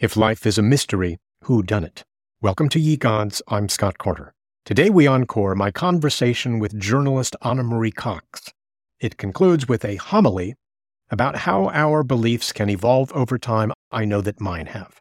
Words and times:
If 0.00 0.16
life 0.16 0.46
is 0.46 0.58
a 0.58 0.62
mystery, 0.62 1.18
who 1.42 1.60
done 1.60 1.82
it? 1.82 2.04
Welcome 2.40 2.68
to 2.68 2.78
Ye 2.78 2.96
Gods. 2.96 3.42
I'm 3.48 3.68
Scott 3.68 3.98
Carter. 3.98 4.32
Today 4.64 4.90
we 4.90 5.08
encore 5.08 5.56
my 5.56 5.72
conversation 5.72 6.60
with 6.60 6.78
journalist 6.78 7.34
Ana 7.42 7.64
Marie 7.64 7.90
Cox. 7.90 8.52
It 9.00 9.16
concludes 9.16 9.66
with 9.66 9.84
a 9.84 9.96
homily 9.96 10.54
about 11.10 11.38
how 11.38 11.68
our 11.70 12.04
beliefs 12.04 12.52
can 12.52 12.70
evolve 12.70 13.10
over 13.12 13.38
time. 13.38 13.72
I 13.90 14.04
know 14.04 14.20
that 14.20 14.40
mine 14.40 14.66
have. 14.66 15.00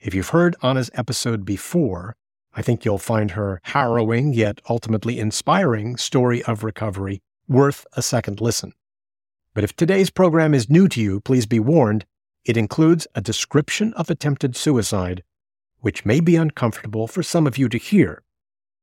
If 0.00 0.12
you've 0.12 0.30
heard 0.30 0.56
Ana's 0.60 0.90
episode 0.94 1.44
before, 1.44 2.16
I 2.52 2.62
think 2.62 2.84
you'll 2.84 2.98
find 2.98 3.30
her 3.30 3.60
harrowing 3.62 4.32
yet 4.32 4.60
ultimately 4.68 5.20
inspiring 5.20 5.96
story 5.96 6.42
of 6.42 6.64
recovery 6.64 7.20
worth 7.46 7.86
a 7.92 8.02
second 8.02 8.40
listen. 8.40 8.72
But 9.54 9.62
if 9.62 9.76
today's 9.76 10.10
program 10.10 10.52
is 10.52 10.68
new 10.68 10.88
to 10.88 11.00
you, 11.00 11.20
please 11.20 11.46
be 11.46 11.60
warned 11.60 12.06
it 12.44 12.56
includes 12.56 13.06
a 13.14 13.20
description 13.20 13.92
of 13.94 14.10
attempted 14.10 14.56
suicide, 14.56 15.22
which 15.80 16.04
may 16.04 16.20
be 16.20 16.36
uncomfortable 16.36 17.06
for 17.06 17.22
some 17.22 17.46
of 17.46 17.58
you 17.58 17.68
to 17.68 17.78
hear, 17.78 18.22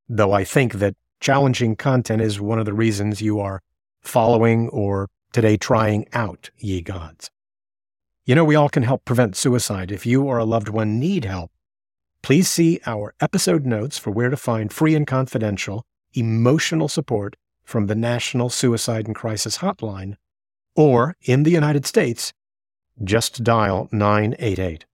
though 0.07 0.31
I 0.31 0.43
think 0.43 0.73
that 0.75 0.95
challenging 1.19 1.75
content 1.75 2.21
is 2.21 2.39
one 2.39 2.59
of 2.59 2.65
the 2.65 2.73
reasons 2.73 3.21
you 3.21 3.39
are 3.39 3.61
following 4.01 4.69
or 4.69 5.09
today 5.33 5.57
trying 5.57 6.07
out 6.13 6.49
Ye 6.57 6.81
Gods. 6.81 7.29
You 8.25 8.35
know, 8.35 8.45
we 8.45 8.55
all 8.55 8.69
can 8.69 8.83
help 8.83 9.05
prevent 9.05 9.35
suicide. 9.35 9.91
If 9.91 10.05
you 10.05 10.23
or 10.23 10.37
a 10.37 10.45
loved 10.45 10.69
one 10.69 10.99
need 10.99 11.25
help, 11.25 11.51
please 12.21 12.49
see 12.49 12.79
our 12.85 13.13
episode 13.19 13.65
notes 13.65 13.97
for 13.97 14.11
where 14.11 14.29
to 14.29 14.37
find 14.37 14.71
free 14.71 14.95
and 14.95 15.07
confidential 15.07 15.85
emotional 16.13 16.87
support 16.87 17.35
from 17.63 17.87
the 17.87 17.95
National 17.95 18.49
Suicide 18.49 19.05
and 19.05 19.15
Crisis 19.15 19.59
Hotline, 19.59 20.15
or 20.75 21.15
in 21.23 21.43
the 21.43 21.51
United 21.51 21.85
States, 21.85 22.33
just 23.03 23.43
dial 23.43 23.87
988. 23.91 24.85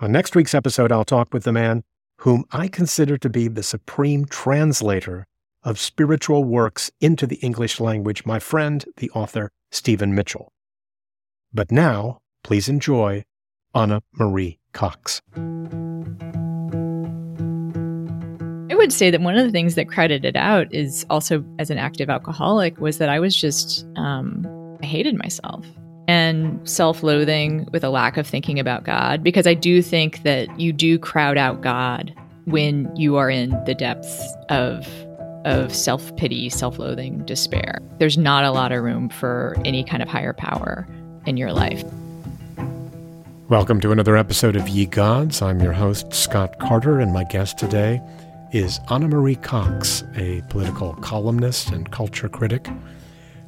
On 0.00 0.12
next 0.12 0.36
week's 0.36 0.54
episode, 0.54 0.92
I'll 0.92 1.04
talk 1.04 1.32
with 1.32 1.44
the 1.44 1.52
man 1.52 1.82
whom 2.18 2.44
I 2.52 2.68
consider 2.68 3.16
to 3.18 3.28
be 3.28 3.48
the 3.48 3.62
supreme 3.62 4.24
translator 4.24 5.26
of 5.62 5.78
spiritual 5.78 6.44
works 6.44 6.90
into 7.00 7.26
the 7.26 7.36
English 7.36 7.80
language, 7.80 8.24
my 8.24 8.38
friend, 8.38 8.84
the 8.96 9.10
author 9.10 9.50
Stephen 9.70 10.14
Mitchell. 10.14 10.52
But 11.52 11.72
now, 11.72 12.18
please 12.44 12.68
enjoy 12.68 13.24
Ana 13.74 14.02
Marie 14.14 14.58
Cox. 14.72 15.20
I 18.70 18.74
would 18.74 18.92
say 18.92 19.10
that 19.10 19.20
one 19.20 19.36
of 19.36 19.44
the 19.44 19.52
things 19.52 19.74
that 19.74 19.88
credited 19.88 20.36
out 20.36 20.72
is 20.72 21.04
also 21.10 21.44
as 21.58 21.70
an 21.70 21.78
active 21.78 22.08
alcoholic 22.08 22.78
was 22.78 22.98
that 22.98 23.08
I 23.08 23.18
was 23.18 23.34
just, 23.34 23.84
um, 23.96 24.46
I 24.82 24.86
hated 24.86 25.16
myself 25.16 25.66
and 26.08 26.58
self 26.68 27.02
loathing 27.02 27.68
with 27.70 27.84
a 27.84 27.90
lack 27.90 28.16
of 28.16 28.26
thinking 28.26 28.58
about 28.58 28.82
God, 28.82 29.22
because 29.22 29.46
I 29.46 29.54
do 29.54 29.82
think 29.82 30.22
that 30.22 30.58
you 30.58 30.72
do 30.72 30.98
crowd 30.98 31.36
out 31.36 31.60
God 31.60 32.12
when 32.46 32.94
you 32.96 33.16
are 33.16 33.30
in 33.30 33.50
the 33.66 33.74
depths 33.74 34.34
of 34.48 34.88
of 35.44 35.72
self 35.72 36.16
pity, 36.16 36.48
self 36.48 36.78
loathing, 36.78 37.24
despair. 37.26 37.80
There's 37.98 38.18
not 38.18 38.44
a 38.44 38.50
lot 38.50 38.72
of 38.72 38.82
room 38.82 39.10
for 39.10 39.54
any 39.64 39.84
kind 39.84 40.02
of 40.02 40.08
higher 40.08 40.32
power 40.32 40.88
in 41.26 41.36
your 41.36 41.52
life. 41.52 41.84
Welcome 43.48 43.80
to 43.82 43.92
another 43.92 44.16
episode 44.16 44.56
of 44.56 44.68
Ye 44.68 44.86
Gods. 44.86 45.40
I'm 45.40 45.60
your 45.60 45.72
host, 45.72 46.12
Scott 46.12 46.58
Carter, 46.58 47.00
and 47.00 47.12
my 47.12 47.24
guest 47.24 47.58
today 47.58 48.00
is 48.52 48.80
Ana 48.88 49.08
Marie 49.08 49.36
Cox, 49.36 50.04
a 50.16 50.42
political 50.48 50.94
columnist 50.94 51.68
and 51.68 51.90
culture 51.90 52.30
critic 52.30 52.66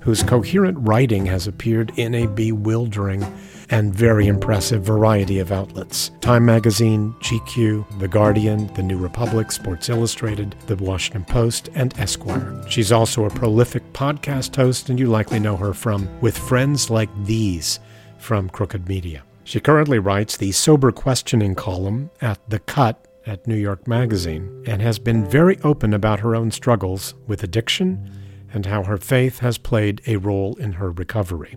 whose 0.01 0.23
coherent 0.23 0.79
writing 0.81 1.27
has 1.27 1.47
appeared 1.47 1.93
in 1.97 2.15
a 2.15 2.27
bewildering 2.27 3.25
and 3.71 3.95
very 3.95 4.27
impressive 4.27 4.83
variety 4.83 5.39
of 5.39 5.53
outlets 5.53 6.11
Time 6.21 6.45
Magazine, 6.45 7.15
GQ, 7.21 7.99
The 8.01 8.09
Guardian, 8.09 8.73
The 8.75 8.83
New 8.83 8.99
Republic, 8.99 9.53
Sports 9.53 9.89
Illustrated, 9.89 10.55
The 10.67 10.77
Washington 10.77 11.25
Post, 11.25 11.69
and 11.75 11.97
Esquire. 11.99 12.63
She's 12.69 12.93
also 12.93 13.25
a 13.25 13.31
prolific 13.31 13.93
podcast 13.93 14.57
host, 14.57 14.89
and 14.89 14.99
you 14.99 15.07
likely 15.07 15.39
know 15.39 15.57
her 15.57 15.73
from 15.73 16.09
With 16.21 16.37
Friends 16.37 16.91
Like 16.91 17.11
These 17.25 17.79
from 18.19 18.51
Crooked 18.51 18.89
Media. 18.89 19.23
She 19.45 19.61
currently 19.61 19.99
writes 19.99 20.37
the 20.37 20.53
Sober 20.53 20.93
Questioning 20.93 21.55
column 21.55 22.11
at 22.21 22.39
The 22.49 22.59
Cut 22.61 23.07
at 23.27 23.47
New 23.47 23.57
York 23.57 23.87
Magazine 23.87 24.65
and 24.67 24.81
has 24.81 24.99
been 24.99 25.29
very 25.29 25.59
open 25.63 25.95
about 25.95 26.21
her 26.21 26.35
own 26.35 26.51
struggles 26.51 27.15
with 27.27 27.43
addiction 27.43 28.11
and 28.53 28.67
how 28.67 28.83
her 28.83 28.97
faith 28.97 29.41
has 29.41 29.59
played 29.59 30.03
a 30.07 30.17
role 30.17 30.55
in 30.57 30.73
her 30.73 30.91
recovery. 30.91 31.57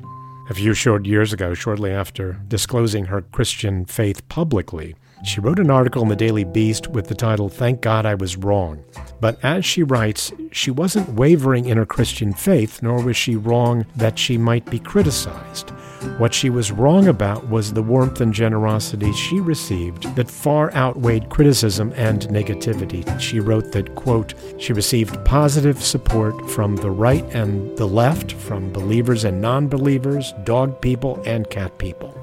A 0.49 0.53
few 0.53 0.73
short 0.73 1.05
years 1.05 1.31
ago, 1.31 1.53
shortly 1.53 1.91
after 1.91 2.33
disclosing 2.47 3.05
her 3.05 3.21
Christian 3.21 3.85
faith 3.85 4.27
publicly, 4.27 4.95
she 5.23 5.39
wrote 5.39 5.59
an 5.59 5.71
article 5.71 6.03
in 6.03 6.09
the 6.09 6.17
Daily 6.17 6.43
Beast 6.43 6.89
with 6.89 7.07
the 7.07 7.15
title, 7.15 7.47
Thank 7.47 7.79
God 7.79 8.05
I 8.05 8.13
Was 8.15 8.35
Wrong. 8.35 8.83
But 9.21 9.39
as 9.41 9.63
she 9.63 9.81
writes, 9.81 10.33
she 10.51 10.69
wasn't 10.69 11.13
wavering 11.13 11.65
in 11.65 11.77
her 11.77 11.85
Christian 11.85 12.33
faith, 12.33 12.83
nor 12.83 13.01
was 13.01 13.15
she 13.15 13.37
wrong 13.37 13.85
that 13.95 14.19
she 14.19 14.37
might 14.37 14.69
be 14.69 14.79
criticized. 14.79 15.71
What 16.17 16.33
she 16.33 16.49
was 16.49 16.71
wrong 16.71 17.07
about 17.07 17.49
was 17.49 17.71
the 17.71 17.81
warmth 17.81 18.19
and 18.19 18.33
generosity 18.33 19.13
she 19.13 19.39
received 19.39 20.15
that 20.15 20.29
far 20.29 20.71
outweighed 20.73 21.29
criticism 21.29 21.93
and 21.95 22.23
negativity. 22.23 23.19
She 23.19 23.39
wrote 23.39 23.71
that, 23.71 23.95
quote, 23.95 24.33
she 24.57 24.73
received 24.73 25.23
positive 25.23 25.81
support 25.81 26.49
from 26.49 26.75
the 26.75 26.91
right 26.91 27.23
and 27.33 27.75
the 27.77 27.87
left, 27.87 28.33
from 28.33 28.71
believers 28.73 29.23
and 29.23 29.41
non 29.41 29.69
believers, 29.69 30.33
dog 30.43 30.81
people 30.81 31.23
and 31.25 31.49
cat 31.49 31.77
people. 31.77 32.13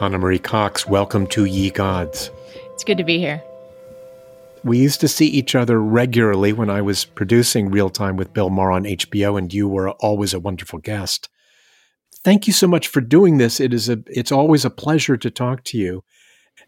Ana 0.00 0.18
Marie 0.18 0.40
Cox, 0.40 0.86
welcome 0.86 1.28
to 1.28 1.44
Ye 1.44 1.70
Gods. 1.70 2.30
It's 2.72 2.82
good 2.82 2.98
to 2.98 3.04
be 3.04 3.18
here. 3.18 3.40
We 4.64 4.78
used 4.78 5.00
to 5.00 5.08
see 5.08 5.26
each 5.26 5.54
other 5.54 5.80
regularly 5.80 6.52
when 6.52 6.70
I 6.70 6.82
was 6.82 7.04
producing 7.04 7.70
Real 7.70 7.88
Time 7.88 8.16
with 8.16 8.32
Bill 8.32 8.50
Maher 8.50 8.72
on 8.72 8.84
HBO, 8.84 9.38
and 9.38 9.54
you 9.54 9.68
were 9.68 9.90
always 9.90 10.34
a 10.34 10.40
wonderful 10.40 10.80
guest. 10.80 11.28
Thank 12.24 12.46
you 12.46 12.54
so 12.54 12.66
much 12.66 12.88
for 12.88 13.02
doing 13.02 13.36
this. 13.36 13.60
It 13.60 13.74
is 13.74 13.88
a 13.88 14.02
it's 14.06 14.32
always 14.32 14.64
a 14.64 14.70
pleasure 14.70 15.16
to 15.18 15.30
talk 15.30 15.62
to 15.64 15.78
you. 15.78 16.02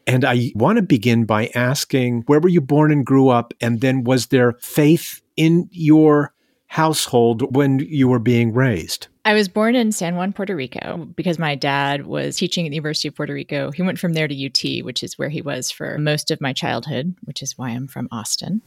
And 0.06 0.24
I 0.24 0.52
want 0.54 0.76
to 0.76 0.82
begin 0.82 1.24
by 1.24 1.50
asking 1.54 2.22
where 2.26 2.40
were 2.40 2.48
you 2.48 2.60
born 2.60 2.92
and 2.92 3.04
grew 3.04 3.28
up 3.28 3.54
and 3.60 3.80
then 3.80 4.04
was 4.04 4.26
there 4.26 4.52
faith 4.60 5.22
in 5.36 5.68
your 5.72 6.34
household 6.68 7.56
when 7.56 7.78
you 7.78 8.06
were 8.06 8.18
being 8.18 8.52
raised? 8.52 9.08
I 9.24 9.32
was 9.34 9.48
born 9.48 9.74
in 9.74 9.90
San 9.90 10.14
Juan, 10.14 10.32
Puerto 10.32 10.54
Rico, 10.54 11.08
because 11.16 11.38
my 11.38 11.54
dad 11.54 12.06
was 12.06 12.36
teaching 12.36 12.66
at 12.66 12.70
the 12.70 12.76
University 12.76 13.08
of 13.08 13.16
Puerto 13.16 13.32
Rico. 13.32 13.72
He 13.72 13.82
went 13.82 13.98
from 13.98 14.12
there 14.12 14.28
to 14.28 14.46
UT, 14.46 14.84
which 14.84 15.02
is 15.02 15.18
where 15.18 15.28
he 15.28 15.42
was 15.42 15.70
for 15.70 15.98
most 15.98 16.30
of 16.30 16.40
my 16.40 16.52
childhood, 16.52 17.16
which 17.24 17.42
is 17.42 17.58
why 17.58 17.70
I'm 17.70 17.88
from 17.88 18.08
Austin. 18.12 18.62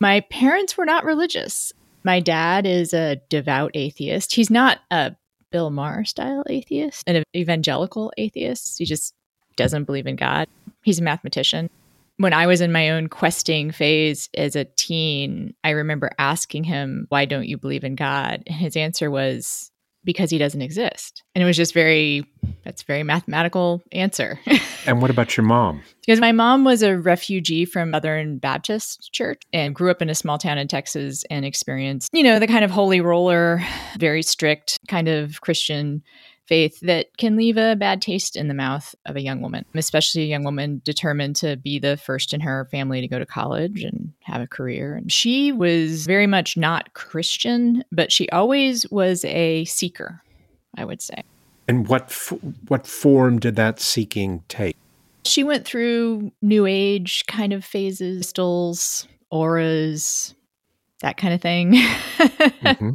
My 0.00 0.20
parents 0.20 0.76
were 0.76 0.86
not 0.86 1.04
religious. 1.04 1.72
My 2.02 2.18
dad 2.18 2.66
is 2.66 2.92
a 2.92 3.20
devout 3.28 3.70
atheist. 3.74 4.32
He's 4.32 4.50
not 4.50 4.80
a 4.90 5.14
Bill 5.54 5.70
Maher 5.70 6.04
style 6.04 6.44
atheist, 6.50 7.08
an 7.08 7.22
evangelical 7.34 8.12
atheist. 8.18 8.78
He 8.78 8.84
just 8.84 9.14
doesn't 9.56 9.84
believe 9.84 10.08
in 10.08 10.16
God. 10.16 10.48
He's 10.82 10.98
a 10.98 11.02
mathematician 11.02 11.70
when 12.16 12.32
I 12.32 12.46
was 12.46 12.60
in 12.60 12.72
my 12.72 12.90
own 12.90 13.08
questing 13.08 13.72
phase 13.72 14.28
as 14.34 14.54
a 14.54 14.64
teen, 14.64 15.54
I 15.64 15.70
remember 15.70 16.10
asking 16.18 16.64
him, 16.64 17.06
Why 17.08 17.24
don't 17.24 17.48
you 17.48 17.56
believe 17.56 17.84
in 17.84 17.96
God? 17.96 18.42
And 18.46 18.56
his 18.56 18.76
answer 18.76 19.10
was, 19.10 19.70
Because 20.04 20.30
he 20.30 20.38
doesn't 20.38 20.60
exist. 20.60 21.22
And 21.34 21.42
it 21.42 21.46
was 21.46 21.56
just 21.56 21.72
very, 21.72 22.26
that's 22.62 22.82
very 22.82 23.02
mathematical 23.02 23.82
answer. 23.92 24.38
and 24.86 25.00
what 25.00 25.10
about 25.10 25.36
your 25.36 25.44
mom? 25.44 25.82
Because 26.00 26.20
my 26.20 26.32
mom 26.32 26.64
was 26.64 26.82
a 26.82 26.98
refugee 26.98 27.64
from 27.64 27.92
Southern 27.92 28.38
Baptist 28.38 29.10
Church 29.12 29.42
and 29.52 29.74
grew 29.74 29.90
up 29.90 30.02
in 30.02 30.10
a 30.10 30.14
small 30.14 30.36
town 30.36 30.58
in 30.58 30.68
Texas 30.68 31.24
and 31.30 31.44
experienced, 31.44 32.10
you 32.12 32.22
know, 32.22 32.38
the 32.38 32.46
kind 32.46 32.64
of 32.64 32.70
holy 32.70 33.00
roller, 33.00 33.64
very 33.98 34.22
strict 34.22 34.78
kind 34.88 35.08
of 35.08 35.40
Christian 35.40 36.02
faith 36.46 36.80
that 36.80 37.16
can 37.16 37.36
leave 37.36 37.56
a 37.56 37.76
bad 37.76 38.02
taste 38.02 38.36
in 38.36 38.48
the 38.48 38.54
mouth 38.54 38.94
of 39.06 39.16
a 39.16 39.22
young 39.22 39.40
woman, 39.40 39.64
especially 39.74 40.22
a 40.22 40.26
young 40.26 40.44
woman 40.44 40.80
determined 40.84 41.36
to 41.36 41.56
be 41.56 41.78
the 41.78 41.96
first 41.96 42.34
in 42.34 42.40
her 42.40 42.66
family 42.70 43.00
to 43.00 43.08
go 43.08 43.18
to 43.18 43.26
college 43.26 43.82
and 43.82 44.12
have 44.20 44.42
a 44.42 44.46
career. 44.46 44.96
And 44.96 45.10
she 45.10 45.52
was 45.52 46.06
very 46.06 46.26
much 46.26 46.56
not 46.56 46.94
Christian, 46.94 47.84
but 47.90 48.12
she 48.12 48.28
always 48.30 48.88
was 48.90 49.24
a 49.24 49.64
seeker, 49.64 50.22
I 50.76 50.84
would 50.84 51.00
say. 51.00 51.22
And 51.66 51.88
what 51.88 52.02
f- 52.02 52.34
what 52.68 52.86
form 52.86 53.38
did 53.38 53.56
that 53.56 53.80
seeking 53.80 54.42
take? 54.48 54.76
She 55.24 55.42
went 55.42 55.64
through 55.64 56.30
new 56.42 56.66
age 56.66 57.24
kind 57.26 57.54
of 57.54 57.64
phases, 57.64 58.18
crystals, 58.18 59.08
auras, 59.30 60.34
that 61.00 61.16
kind 61.16 61.32
of 61.32 61.40
thing. 61.40 61.72
mm-hmm. 62.18 62.90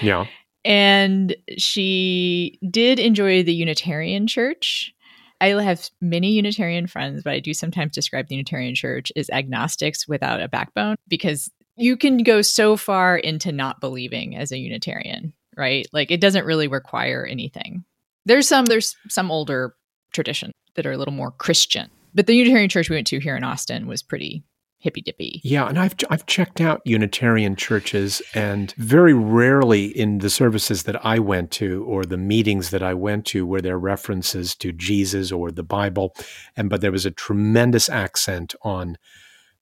Yeah 0.00 0.26
and 0.66 1.36
she 1.56 2.58
did 2.68 2.98
enjoy 2.98 3.44
the 3.44 3.54
Unitarian 3.54 4.26
Church. 4.26 4.92
I 5.40 5.48
have 5.48 5.88
many 6.00 6.32
Unitarian 6.32 6.88
friends, 6.88 7.22
but 7.22 7.34
I 7.34 7.40
do 7.40 7.54
sometimes 7.54 7.94
describe 7.94 8.26
the 8.26 8.34
Unitarian 8.34 8.74
Church 8.74 9.12
as 9.14 9.30
agnostics 9.30 10.08
without 10.08 10.42
a 10.42 10.48
backbone 10.48 10.96
because 11.06 11.48
you 11.76 11.96
can 11.96 12.18
go 12.18 12.42
so 12.42 12.76
far 12.76 13.16
into 13.16 13.52
not 13.52 13.80
believing 13.80 14.34
as 14.36 14.50
a 14.50 14.58
Unitarian, 14.58 15.32
right? 15.56 15.86
Like 15.92 16.10
it 16.10 16.20
doesn't 16.20 16.46
really 16.46 16.66
require 16.66 17.24
anything. 17.24 17.84
There's 18.24 18.48
some 18.48 18.64
there's 18.64 18.96
some 19.08 19.30
older 19.30 19.74
tradition. 20.12 20.50
that 20.74 20.86
are 20.86 20.92
a 20.92 20.98
little 20.98 21.14
more 21.14 21.30
Christian. 21.30 21.90
But 22.12 22.26
the 22.26 22.34
Unitarian 22.34 22.70
church 22.70 22.90
we 22.90 22.96
went 22.96 23.06
to 23.08 23.20
here 23.20 23.36
in 23.36 23.44
Austin 23.44 23.86
was 23.86 24.02
pretty 24.02 24.42
hippy 24.78 25.00
dippy. 25.00 25.40
Yeah, 25.42 25.68
and 25.68 25.78
I've 25.78 25.94
I've 26.10 26.26
checked 26.26 26.60
out 26.60 26.82
Unitarian 26.84 27.56
churches, 27.56 28.22
and 28.34 28.72
very 28.76 29.14
rarely 29.14 29.86
in 29.86 30.18
the 30.18 30.30
services 30.30 30.84
that 30.84 31.04
I 31.04 31.18
went 31.18 31.50
to 31.52 31.84
or 31.84 32.04
the 32.04 32.16
meetings 32.16 32.70
that 32.70 32.82
I 32.82 32.94
went 32.94 33.26
to 33.26 33.46
were 33.46 33.60
there 33.60 33.78
references 33.78 34.54
to 34.56 34.72
Jesus 34.72 35.32
or 35.32 35.50
the 35.50 35.62
Bible, 35.62 36.14
and 36.56 36.70
but 36.70 36.80
there 36.80 36.92
was 36.92 37.06
a 37.06 37.10
tremendous 37.10 37.88
accent 37.88 38.54
on 38.62 38.96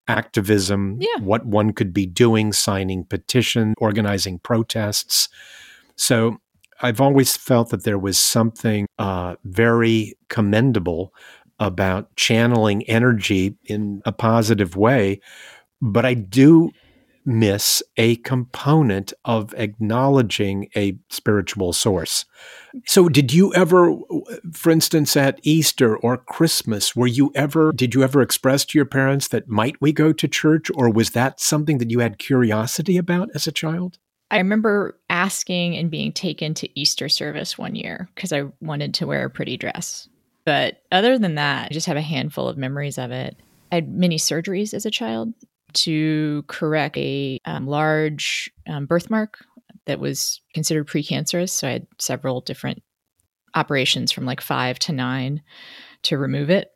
activism, 0.06 0.98
yeah. 1.00 1.18
what 1.20 1.46
one 1.46 1.72
could 1.72 1.92
be 1.92 2.06
doing, 2.06 2.52
signing 2.52 3.04
petitions, 3.04 3.74
organizing 3.78 4.38
protests. 4.38 5.28
So 5.96 6.38
I've 6.82 7.00
always 7.00 7.36
felt 7.36 7.70
that 7.70 7.84
there 7.84 7.98
was 7.98 8.18
something 8.18 8.86
uh, 8.98 9.36
very 9.44 10.14
commendable 10.28 11.14
about 11.58 12.14
channeling 12.16 12.82
energy 12.84 13.56
in 13.64 14.02
a 14.04 14.12
positive 14.12 14.76
way. 14.76 15.20
But 15.80 16.04
I 16.04 16.14
do 16.14 16.70
miss 17.26 17.82
a 17.96 18.16
component 18.16 19.12
of 19.24 19.54
acknowledging 19.54 20.68
a 20.76 20.96
spiritual 21.08 21.72
source. 21.72 22.24
So, 22.86 23.08
did 23.08 23.32
you 23.32 23.52
ever, 23.54 23.96
for 24.52 24.70
instance, 24.70 25.16
at 25.16 25.40
Easter 25.42 25.96
or 25.96 26.18
Christmas, 26.18 26.94
were 26.94 27.06
you 27.06 27.32
ever, 27.34 27.72
did 27.72 27.94
you 27.94 28.02
ever 28.02 28.20
express 28.20 28.64
to 28.66 28.78
your 28.78 28.84
parents 28.84 29.28
that 29.28 29.48
might 29.48 29.80
we 29.80 29.92
go 29.92 30.12
to 30.12 30.28
church, 30.28 30.70
or 30.74 30.90
was 30.90 31.10
that 31.10 31.40
something 31.40 31.78
that 31.78 31.90
you 31.90 32.00
had 32.00 32.18
curiosity 32.18 32.96
about 32.96 33.30
as 33.34 33.46
a 33.46 33.52
child? 33.52 33.98
I 34.30 34.38
remember 34.38 34.98
asking 35.10 35.76
and 35.76 35.90
being 35.90 36.12
taken 36.12 36.54
to 36.54 36.80
Easter 36.80 37.08
service 37.08 37.56
one 37.56 37.74
year 37.74 38.08
because 38.14 38.32
I 38.32 38.44
wanted 38.60 38.94
to 38.94 39.06
wear 39.06 39.24
a 39.24 39.30
pretty 39.30 39.56
dress. 39.56 40.08
But 40.44 40.82
other 40.92 41.18
than 41.18 41.36
that, 41.36 41.68
I 41.70 41.74
just 41.74 41.86
have 41.86 41.96
a 41.96 42.02
handful 42.02 42.48
of 42.48 42.58
memories 42.58 42.98
of 42.98 43.10
it. 43.10 43.36
I 43.72 43.76
had 43.76 43.88
many 43.88 44.16
surgeries 44.16 44.74
as 44.74 44.84
a 44.84 44.90
child 44.90 45.32
to 45.74 46.44
correct 46.46 46.96
a 46.96 47.40
um, 47.44 47.66
large 47.66 48.50
um, 48.68 48.86
birthmark 48.86 49.38
that 49.86 50.00
was 50.00 50.40
considered 50.54 50.86
precancerous. 50.86 51.50
So 51.50 51.68
I 51.68 51.72
had 51.72 51.86
several 51.98 52.40
different 52.40 52.82
operations 53.54 54.12
from 54.12 54.24
like 54.24 54.40
five 54.40 54.78
to 54.80 54.92
nine 54.92 55.42
to 56.02 56.18
remove 56.18 56.50
it. 56.50 56.70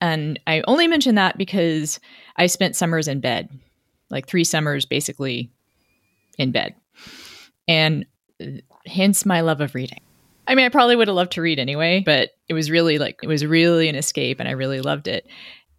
And 0.00 0.40
I 0.46 0.62
only 0.66 0.88
mention 0.88 1.14
that 1.14 1.38
because 1.38 2.00
I 2.36 2.46
spent 2.46 2.76
summers 2.76 3.08
in 3.08 3.20
bed, 3.20 3.48
like 4.10 4.26
three 4.26 4.44
summers 4.44 4.84
basically 4.84 5.52
in 6.38 6.50
bed. 6.50 6.74
And 7.68 8.06
uh, 8.40 8.46
hence 8.86 9.24
my 9.24 9.42
love 9.42 9.60
of 9.60 9.74
reading. 9.74 10.00
I 10.46 10.54
mean, 10.54 10.66
I 10.66 10.70
probably 10.70 10.96
would 10.96 11.08
have 11.08 11.16
loved 11.16 11.32
to 11.32 11.42
read 11.42 11.58
anyway, 11.58 12.02
but 12.04 12.30
it 12.48 12.54
was 12.54 12.70
really 12.70 12.98
like, 12.98 13.18
it 13.22 13.28
was 13.28 13.46
really 13.46 13.88
an 13.88 13.94
escape 13.94 14.40
and 14.40 14.48
I 14.48 14.52
really 14.52 14.80
loved 14.80 15.06
it. 15.08 15.26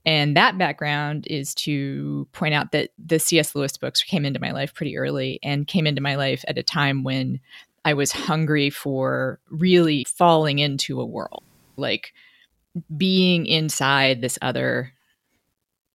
And 0.05 0.35
that 0.35 0.57
background 0.57 1.27
is 1.29 1.53
to 1.55 2.27
point 2.33 2.53
out 2.53 2.71
that 2.71 2.91
the 2.97 3.19
C.S. 3.19 3.55
Lewis 3.55 3.77
books 3.77 4.03
came 4.03 4.25
into 4.25 4.39
my 4.39 4.51
life 4.51 4.73
pretty 4.73 4.97
early 4.97 5.39
and 5.43 5.67
came 5.67 5.87
into 5.87 6.01
my 6.01 6.15
life 6.15 6.43
at 6.47 6.57
a 6.57 6.63
time 6.63 7.03
when 7.03 7.39
I 7.85 7.93
was 7.93 8.11
hungry 8.11 8.69
for 8.69 9.39
really 9.49 10.05
falling 10.05 10.59
into 10.59 10.99
a 10.99 11.05
world, 11.05 11.43
like 11.77 12.13
being 12.95 13.45
inside 13.45 14.21
this 14.21 14.39
other, 14.41 14.91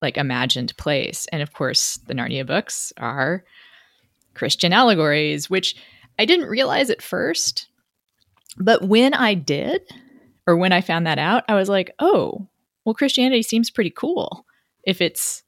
like 0.01 0.17
imagined 0.17 0.77
place. 0.77 1.27
And 1.33 1.43
of 1.43 1.53
course, 1.53 1.99
the 2.07 2.15
Narnia 2.15 2.47
books 2.47 2.93
are 2.99 3.45
Christian 4.35 4.73
allegories, 4.73 5.51
which 5.51 5.77
I 6.19 6.25
didn't 6.25 6.49
realize 6.49 6.91
at 6.91 7.03
first 7.03 7.69
but 8.59 8.83
when 8.83 9.15
I 9.15 9.35
did, 9.35 9.83
or 10.47 10.57
when 10.57 10.73
I 10.73 10.81
found 10.81 11.07
that 11.07 11.19
out, 11.19 11.45
I 11.49 11.55
was 11.55 11.69
like, 11.69 11.95
oh, 11.99 12.47
well, 12.85 12.95
Christianity 12.95 13.43
seems 13.43 13.71
pretty 13.71 13.91
cool 13.91 14.47
if 14.85 15.01
it's 15.01 15.43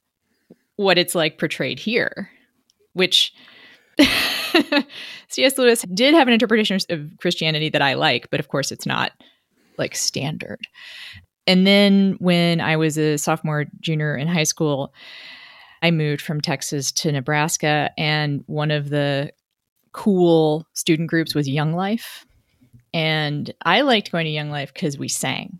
what 0.75 0.97
it's 0.97 1.15
like 1.15 1.39
portrayed 1.39 1.79
here, 1.79 2.29
which 2.93 3.33
C.S. 5.27 5.57
Lewis 5.57 5.81
did 5.93 6.13
have 6.13 6.27
an 6.27 6.33
interpretation 6.33 6.77
of 6.89 7.11
Christianity 7.19 7.69
that 7.69 7.81
I 7.81 7.93
like, 7.93 8.29
but 8.29 8.39
of 8.39 8.47
course 8.47 8.71
it's 8.71 8.85
not 8.85 9.11
like 9.77 9.95
standard. 9.95 10.59
And 11.47 11.65
then 11.65 12.15
when 12.19 12.61
I 12.61 12.77
was 12.77 12.97
a 12.97 13.17
sophomore, 13.17 13.65
junior 13.79 14.15
in 14.15 14.27
high 14.27 14.43
school, 14.43 14.93
I 15.81 15.91
moved 15.91 16.21
from 16.21 16.41
Texas 16.41 16.91
to 16.93 17.11
Nebraska, 17.11 17.89
and 17.97 18.43
one 18.45 18.69
of 18.69 18.89
the 18.89 19.33
cool 19.93 20.67
student 20.73 21.09
groups 21.09 21.33
was 21.33 21.49
Young 21.49 21.73
Life. 21.73 22.25
And 22.93 23.53
I 23.63 23.81
liked 23.81 24.11
going 24.11 24.25
to 24.25 24.31
Young 24.31 24.49
Life 24.49 24.73
because 24.73 24.97
we 24.97 25.07
sang. 25.07 25.59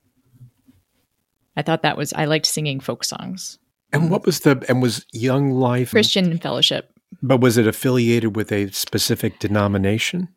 I 1.56 1.62
thought 1.62 1.84
that 1.84 1.98
was, 1.98 2.14
I 2.14 2.26
liked 2.26 2.46
singing 2.46 2.80
folk 2.80 3.04
songs. 3.04 3.58
And 3.94 4.10
what 4.10 4.26
was 4.26 4.42
the, 4.42 4.64
and 4.70 4.82
was 4.82 5.06
Young 5.12 5.52
Life 5.52 5.92
Christian 5.92 6.38
Fellowship? 6.38 6.92
But 7.22 7.42
was 7.42 7.58
it 7.58 7.68
affiliated 7.68 8.36
with 8.36 8.52
a 8.52 8.72
specific 8.72 9.40
denomination? 9.40 10.30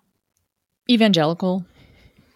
Evangelical 0.91 1.64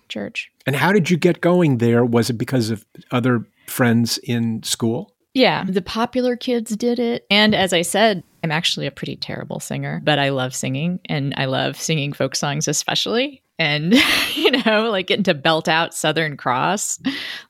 church. 0.08 0.50
And 0.66 0.76
how 0.76 0.93
did 0.93 1.11
you 1.11 1.16
get 1.16 1.40
going 1.40 1.78
there? 1.78 2.04
Was 2.04 2.31
it 2.31 2.34
because 2.34 2.70
of 2.70 2.87
other 3.11 3.44
friends 3.66 4.19
in 4.19 4.62
school? 4.62 5.14
Yeah, 5.34 5.64
the 5.64 5.82
popular 5.82 6.37
kids 6.37 6.75
did 6.76 6.99
it. 6.99 7.26
And 7.31 7.54
as 7.54 7.72
I 7.72 7.82
said, 7.82 8.22
I'm 8.43 8.50
actually 8.50 8.87
a 8.87 8.90
pretty 8.90 9.16
terrible 9.16 9.61
singer, 9.61 10.00
but 10.04 10.19
I 10.19 10.31
love 10.31 10.54
singing 10.54 11.00
and 11.06 11.34
I 11.37 11.44
love 11.44 11.76
singing 11.81 12.12
folk 12.12 12.34
songs, 12.34 12.69
especially 12.69 13.43
and 13.58 13.94
you 14.34 14.50
know 14.50 14.90
like 14.90 15.06
getting 15.06 15.25
to 15.25 15.34
belt 15.34 15.69
out 15.69 15.94
southern 15.94 16.37
cross 16.37 16.99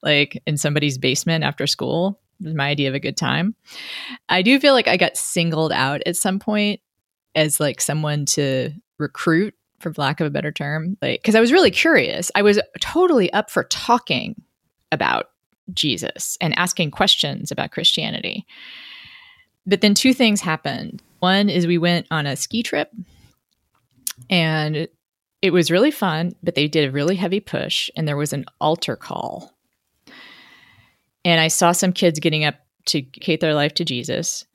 like 0.02 0.42
in 0.46 0.56
somebody's 0.56 0.98
basement 0.98 1.44
after 1.44 1.66
school 1.66 2.20
was 2.42 2.54
my 2.54 2.68
idea 2.68 2.88
of 2.88 2.94
a 2.94 3.00
good 3.00 3.16
time. 3.16 3.54
I 4.28 4.42
do 4.42 4.58
feel 4.60 4.72
like 4.72 4.88
i 4.88 4.96
got 4.96 5.16
singled 5.16 5.72
out 5.72 6.02
at 6.06 6.16
some 6.16 6.38
point 6.38 6.80
as 7.34 7.60
like 7.60 7.80
someone 7.80 8.24
to 8.24 8.70
recruit 8.98 9.54
for 9.80 9.92
lack 9.96 10.20
of 10.20 10.26
a 10.26 10.30
better 10.30 10.50
term 10.50 10.96
like 11.00 11.20
because 11.22 11.34
i 11.34 11.40
was 11.40 11.52
really 11.52 11.70
curious. 11.70 12.30
I 12.34 12.42
was 12.42 12.60
totally 12.80 13.32
up 13.32 13.50
for 13.50 13.64
talking 13.64 14.40
about 14.90 15.30
jesus 15.74 16.38
and 16.40 16.58
asking 16.58 16.90
questions 16.90 17.50
about 17.50 17.72
christianity. 17.72 18.46
But 19.66 19.82
then 19.82 19.92
two 19.92 20.14
things 20.14 20.40
happened. 20.40 21.02
One 21.18 21.50
is 21.50 21.66
we 21.66 21.76
went 21.76 22.06
on 22.10 22.26
a 22.26 22.36
ski 22.36 22.62
trip 22.62 22.90
and 24.30 24.88
it 25.40 25.52
was 25.52 25.70
really 25.70 25.90
fun, 25.90 26.32
but 26.42 26.54
they 26.54 26.68
did 26.68 26.88
a 26.88 26.92
really 26.92 27.16
heavy 27.16 27.40
push 27.40 27.90
and 27.96 28.06
there 28.06 28.16
was 28.16 28.32
an 28.32 28.44
altar 28.60 28.96
call. 28.96 29.54
And 31.24 31.40
I 31.40 31.48
saw 31.48 31.72
some 31.72 31.92
kids 31.92 32.18
getting 32.18 32.44
up 32.44 32.56
to 32.86 33.02
dedicate 33.02 33.40
their 33.40 33.54
life 33.54 33.74
to 33.74 33.84
Jesus. 33.84 34.46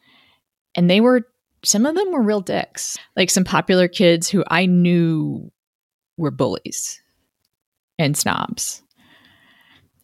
And 0.75 0.89
they 0.89 1.01
were, 1.01 1.27
some 1.63 1.85
of 1.85 1.95
them 1.95 2.11
were 2.11 2.21
real 2.21 2.41
dicks, 2.41 2.97
like 3.15 3.29
some 3.29 3.43
popular 3.43 3.87
kids 3.87 4.29
who 4.29 4.43
I 4.47 4.65
knew 4.65 5.51
were 6.17 6.31
bullies 6.31 7.01
and 7.99 8.17
snobs. 8.17 8.81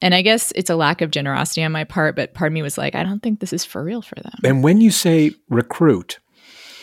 And 0.02 0.16
I 0.16 0.22
guess 0.22 0.54
it's 0.56 0.70
a 0.70 0.76
lack 0.76 1.02
of 1.02 1.12
generosity 1.12 1.64
on 1.64 1.74
my 1.74 1.84
part, 1.84 2.16
but 2.16 2.34
part 2.34 2.50
of 2.50 2.54
me 2.54 2.62
was 2.62 2.78
like, 2.78 2.96
I 2.96 3.04
don't 3.04 3.22
think 3.22 3.40
this 3.40 3.52
is 3.52 3.66
for 3.66 3.84
real 3.84 4.02
for 4.02 4.16
them. 4.16 4.40
And 4.46 4.64
when 4.64 4.80
you 4.80 4.92
say 4.92 5.32
recruit, 5.50 6.20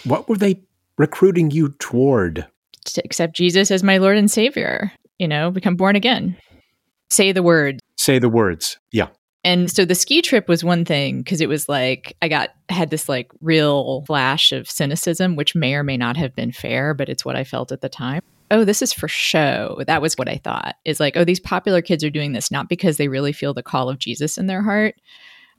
what 0.05 0.29
were 0.29 0.37
they 0.37 0.61
recruiting 0.99 1.51
you 1.51 1.71
toward? 1.79 2.47
To 2.95 3.03
accept 3.05 3.37
Jesus 3.37 3.71
as 3.71 3.83
my 3.83 3.99
Lord 3.99 4.17
and 4.17 4.31
Savior, 4.31 4.93
you 5.19 5.29
know, 5.29 5.51
become 5.51 5.77
born 5.77 5.97
again. 5.97 6.37
Say 7.11 7.33
the 7.33 7.43
words. 7.43 7.81
Say 7.97 8.19
the 8.19 8.29
words. 8.29 8.79
Yeah. 8.93 9.09
And 9.45 9.71
so 9.71 9.85
the 9.85 9.95
ski 9.95 10.23
trip 10.23 10.49
was 10.49 10.65
one 10.65 10.85
thing 10.85 11.19
because 11.19 11.41
it 11.41 11.49
was 11.49 11.69
like 11.69 12.17
I 12.21 12.29
got 12.29 12.51
had 12.69 12.91
this 12.91 13.09
like 13.09 13.31
real 13.41 14.03
flash 14.07 14.51
of 14.51 14.69
cynicism, 14.69 15.37
which 15.37 15.55
may 15.55 15.75
or 15.75 15.85
may 15.85 15.97
not 15.97 16.17
have 16.17 16.35
been 16.35 16.51
fair, 16.51 16.95
but 16.95 17.09
it's 17.09 17.25
what 17.25 17.37
I 17.37 17.45
felt 17.45 17.71
at 17.71 17.81
the 17.81 17.89
time. 17.89 18.23
Oh, 18.51 18.65
this 18.65 18.83
is 18.83 18.93
for 18.93 19.09
show. 19.09 19.83
That 19.87 20.03
was 20.03 20.15
what 20.19 20.29
I 20.29 20.39
thought. 20.39 20.75
Is 20.85 20.99
like, 20.99 21.17
oh, 21.17 21.25
these 21.25 21.41
popular 21.41 21.81
kids 21.81 22.03
are 22.03 22.11
doing 22.11 22.33
this 22.33 22.51
not 22.51 22.69
because 22.69 22.97
they 22.97 23.09
really 23.09 23.33
feel 23.33 23.55
the 23.55 23.63
call 23.63 23.89
of 23.89 23.99
Jesus 23.99 24.37
in 24.37 24.47
their 24.47 24.63
heart. 24.63 24.97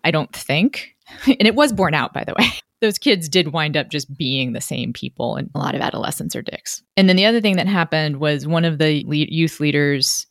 I 0.04 0.12
don't 0.12 0.34
think. 0.34 0.94
And 1.26 1.48
it 1.48 1.56
was 1.56 1.72
borne 1.72 1.94
out, 1.94 2.12
by 2.12 2.26
the 2.26 2.36
way 2.38 2.50
those 2.82 2.98
kids 2.98 3.28
did 3.28 3.54
wind 3.54 3.76
up 3.76 3.90
just 3.90 4.16
being 4.18 4.54
the 4.54 4.62
same 4.62 4.94
people 4.94 5.36
and 5.36 5.50
a 5.56 5.60
lot 5.60 5.76
of 5.76 5.82
adolescents 5.82 6.36
are 6.36 6.42
dicks. 6.42 6.84
And 6.96 7.10
then 7.10 7.16
the 7.16 7.26
other 7.26 7.42
thing 7.42 7.56
that 7.56 7.68
happened 7.68 8.18
was 8.18 8.46
one 8.46 8.66
of 8.66 8.78
the 8.78 9.04
youth 9.06 9.60
leaders 9.60 10.28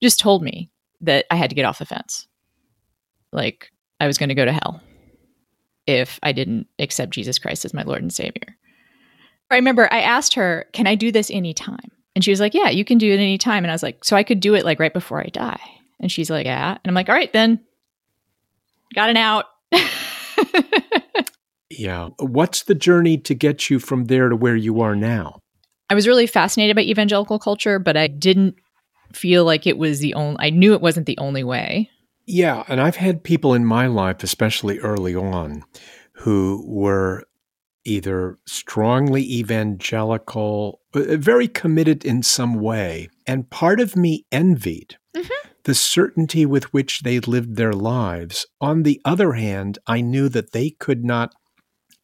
just 0.00 0.20
told 0.20 0.42
me 0.42 0.70
that 1.00 1.26
i 1.30 1.36
had 1.36 1.50
to 1.50 1.56
get 1.56 1.64
off 1.64 1.80
the 1.80 1.86
fence. 1.86 2.26
Like 3.32 3.72
i 4.00 4.06
was 4.06 4.18
going 4.18 4.28
to 4.28 4.34
go 4.34 4.44
to 4.44 4.52
hell 4.52 4.80
if 5.86 6.20
i 6.22 6.32
didn't 6.32 6.66
accept 6.78 7.12
jesus 7.12 7.38
christ 7.38 7.64
as 7.64 7.74
my 7.74 7.82
lord 7.82 8.02
and 8.02 8.12
savior. 8.12 8.56
I 9.50 9.56
remember 9.56 9.92
i 9.92 10.00
asked 10.00 10.34
her 10.34 10.66
can 10.72 10.86
i 10.86 10.94
do 10.94 11.10
this 11.10 11.30
anytime? 11.30 11.90
And 12.14 12.24
she 12.24 12.30
was 12.30 12.40
like 12.40 12.54
yeah 12.54 12.68
you 12.68 12.84
can 12.84 12.98
do 12.98 13.10
it 13.12 13.16
anytime. 13.16 13.64
And 13.64 13.72
i 13.72 13.74
was 13.74 13.82
like 13.82 14.04
so 14.04 14.16
i 14.16 14.22
could 14.22 14.40
do 14.40 14.54
it 14.54 14.64
like 14.64 14.78
right 14.78 14.94
before 14.94 15.20
i 15.20 15.26
die? 15.26 15.60
And 16.00 16.12
she's 16.12 16.30
like 16.30 16.46
yeah. 16.46 16.72
And 16.72 16.80
i'm 16.86 16.94
like 16.94 17.08
all 17.08 17.14
right 17.14 17.32
then. 17.32 17.60
Got 18.94 19.10
an 19.10 19.16
out 19.16 19.46
Yeah. 21.70 22.08
What's 22.18 22.64
the 22.64 22.74
journey 22.74 23.18
to 23.18 23.34
get 23.34 23.68
you 23.68 23.78
from 23.78 24.06
there 24.06 24.28
to 24.28 24.36
where 24.36 24.56
you 24.56 24.80
are 24.80 24.96
now? 24.96 25.40
I 25.90 25.94
was 25.94 26.06
really 26.06 26.26
fascinated 26.26 26.76
by 26.76 26.82
evangelical 26.82 27.38
culture, 27.38 27.78
but 27.78 27.96
I 27.96 28.06
didn't 28.06 28.56
feel 29.12 29.44
like 29.44 29.66
it 29.66 29.78
was 29.78 30.00
the 30.00 30.14
only, 30.14 30.36
I 30.38 30.50
knew 30.50 30.74
it 30.74 30.82
wasn't 30.82 31.06
the 31.06 31.18
only 31.18 31.44
way. 31.44 31.90
Yeah, 32.26 32.64
and 32.68 32.80
I've 32.80 32.96
had 32.96 33.24
people 33.24 33.54
in 33.54 33.64
my 33.64 33.86
life, 33.86 34.22
especially 34.22 34.78
early 34.80 35.14
on, 35.14 35.64
who 36.12 36.62
were 36.66 37.24
either 37.84 38.38
strongly 38.46 39.22
evangelical, 39.22 40.80
uh, 40.94 41.16
very 41.16 41.48
committed 41.48 42.04
in 42.04 42.22
some 42.22 42.56
way. 42.56 43.08
And 43.26 43.48
part 43.48 43.80
of 43.80 43.96
me 43.96 44.26
envied 44.30 44.98
mm-hmm. 45.16 45.48
the 45.64 45.74
certainty 45.74 46.44
with 46.44 46.72
which 46.74 47.00
they 47.00 47.18
lived 47.20 47.56
their 47.56 47.72
lives. 47.72 48.46
On 48.60 48.82
the 48.82 49.00
other 49.06 49.32
hand, 49.32 49.78
I 49.86 50.02
knew 50.02 50.28
that 50.28 50.52
they 50.52 50.70
could 50.70 51.04
not 51.04 51.34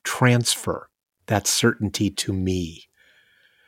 transfer 0.05 0.89
that 1.27 1.47
certainty 1.47 2.11
to 2.11 2.33
me. 2.33 2.85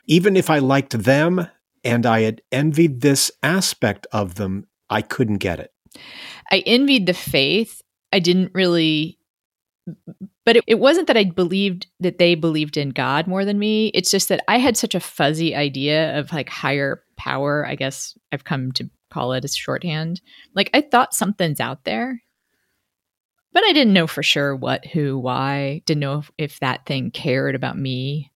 Even 0.05 0.37
if 0.37 0.49
I 0.49 0.59
liked 0.59 1.03
them 1.03 1.47
and 1.83 2.05
I 2.05 2.21
had 2.21 2.41
envied 2.51 3.01
this 3.01 3.31
aspect 3.43 4.07
of 4.11 4.35
them, 4.35 4.67
I 4.89 5.01
couldn't 5.01 5.37
get 5.37 5.59
it. 5.59 5.71
I 6.51 6.59
envied 6.65 7.07
the 7.07 7.13
faith. 7.13 7.81
I 8.13 8.19
didn't 8.19 8.51
really 8.53 9.17
but 10.45 10.57
it, 10.57 10.63
it, 10.67 10.79
wasn't 10.79 11.07
that 11.07 11.17
I 11.17 11.25
believed 11.25 11.87
that 11.99 12.17
they 12.17 12.35
believed 12.35 12.77
in 12.77 12.89
God 12.89 13.27
more 13.27 13.45
than 13.45 13.59
me. 13.59 13.87
It's 13.93 14.11
just 14.11 14.29
that 14.29 14.43
I 14.47 14.57
had 14.57 14.75
such 14.75 14.95
a 14.95 14.99
fuzzy 14.99 15.55
idea 15.55 16.17
of 16.17 16.31
like 16.33 16.49
higher 16.49 17.03
power. 17.17 17.65
I 17.65 17.75
guess 17.75 18.17
I've 18.31 18.43
come 18.43 18.71
to 18.73 18.89
call 19.11 19.33
it 19.33 19.45
as 19.45 19.55
shorthand. 19.55 20.21
Like 20.55 20.69
I 20.73 20.81
thought 20.81 21.13
something's 21.13 21.59
out 21.59 21.85
there, 21.85 22.21
but 23.53 23.63
I 23.63 23.73
didn't 23.73 23.93
know 23.93 24.07
for 24.07 24.23
sure 24.23 24.55
what, 24.55 24.85
who, 24.85 25.17
why. 25.17 25.81
Didn't 25.85 26.01
know 26.01 26.19
if, 26.19 26.31
if 26.37 26.59
that 26.59 26.85
thing 26.85 27.11
cared 27.11 27.55
about 27.55 27.77
me. 27.77 28.31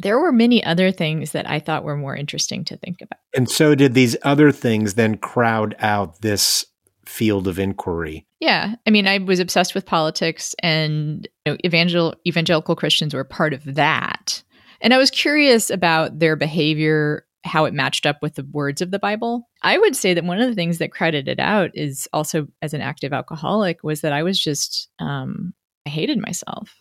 There 0.00 0.18
were 0.20 0.30
many 0.30 0.62
other 0.62 0.92
things 0.92 1.32
that 1.32 1.48
I 1.48 1.58
thought 1.58 1.82
were 1.82 1.96
more 1.96 2.14
interesting 2.14 2.64
to 2.66 2.76
think 2.76 3.00
about. 3.00 3.18
And 3.34 3.50
so, 3.50 3.74
did 3.74 3.94
these 3.94 4.16
other 4.22 4.52
things 4.52 4.94
then 4.94 5.16
crowd 5.16 5.74
out 5.80 6.20
this 6.20 6.66
field 7.08 7.48
of 7.48 7.58
inquiry. 7.58 8.26
Yeah. 8.38 8.74
I 8.86 8.90
mean, 8.90 9.08
I 9.08 9.18
was 9.18 9.40
obsessed 9.40 9.74
with 9.74 9.86
politics 9.86 10.54
and 10.62 11.26
you 11.46 11.52
know, 11.52 11.58
evangel- 11.64 12.14
evangelical 12.26 12.76
Christians 12.76 13.14
were 13.14 13.24
part 13.24 13.54
of 13.54 13.64
that. 13.64 14.42
And 14.80 14.94
I 14.94 14.98
was 14.98 15.10
curious 15.10 15.70
about 15.70 16.18
their 16.18 16.36
behavior, 16.36 17.24
how 17.48 17.64
it 17.64 17.74
matched 17.74 18.06
up 18.06 18.18
with 18.22 18.36
the 18.36 18.46
words 18.52 18.80
of 18.80 18.90
the 18.90 18.98
Bible. 18.98 19.48
I 19.62 19.78
would 19.78 19.96
say 19.96 20.14
that 20.14 20.24
one 20.24 20.40
of 20.40 20.48
the 20.48 20.54
things 20.54 20.78
that 20.78 20.92
crowded 20.92 21.26
it 21.26 21.40
out 21.40 21.70
is 21.74 22.08
also 22.12 22.46
as 22.62 22.74
an 22.74 22.80
active 22.80 23.12
alcoholic 23.12 23.82
was 23.82 24.02
that 24.02 24.12
I 24.12 24.22
was 24.22 24.38
just, 24.38 24.88
um, 24.98 25.52
I 25.86 25.90
hated 25.90 26.18
myself 26.18 26.76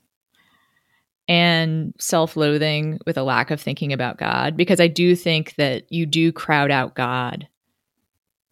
and 1.27 1.93
self 2.00 2.38
loathing 2.38 3.00
with 3.05 3.17
a 3.17 3.24
lack 3.24 3.51
of 3.51 3.59
thinking 3.59 3.91
about 3.91 4.17
God, 4.17 4.55
because 4.55 4.79
I 4.79 4.88
do 4.88 5.15
think 5.15 5.55
that 5.55 5.83
you 5.89 6.05
do 6.05 6.31
crowd 6.31 6.71
out 6.71 6.95
God 6.95 7.47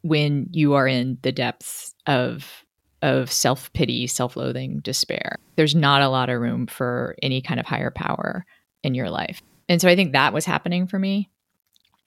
when 0.01 0.47
you 0.51 0.73
are 0.73 0.87
in 0.87 1.17
the 1.21 1.31
depths 1.31 1.93
of 2.07 2.65
of 3.01 3.31
self-pity, 3.31 4.07
self-loathing, 4.07 4.79
despair. 4.79 5.37
There's 5.57 5.75
not 5.75 6.01
a 6.01 6.09
lot 6.09 6.29
of 6.29 6.41
room 6.41 6.65
for 6.65 7.15
any 7.21 7.39
kind 7.39 7.59
of 7.59 7.65
higher 7.65 7.91
power 7.91 8.45
in 8.81 8.95
your 8.95 9.11
life. 9.11 9.43
And 9.69 9.79
so 9.79 9.87
I 9.87 9.95
think 9.95 10.13
that 10.13 10.33
was 10.33 10.45
happening 10.45 10.87
for 10.87 10.97
me. 10.97 11.29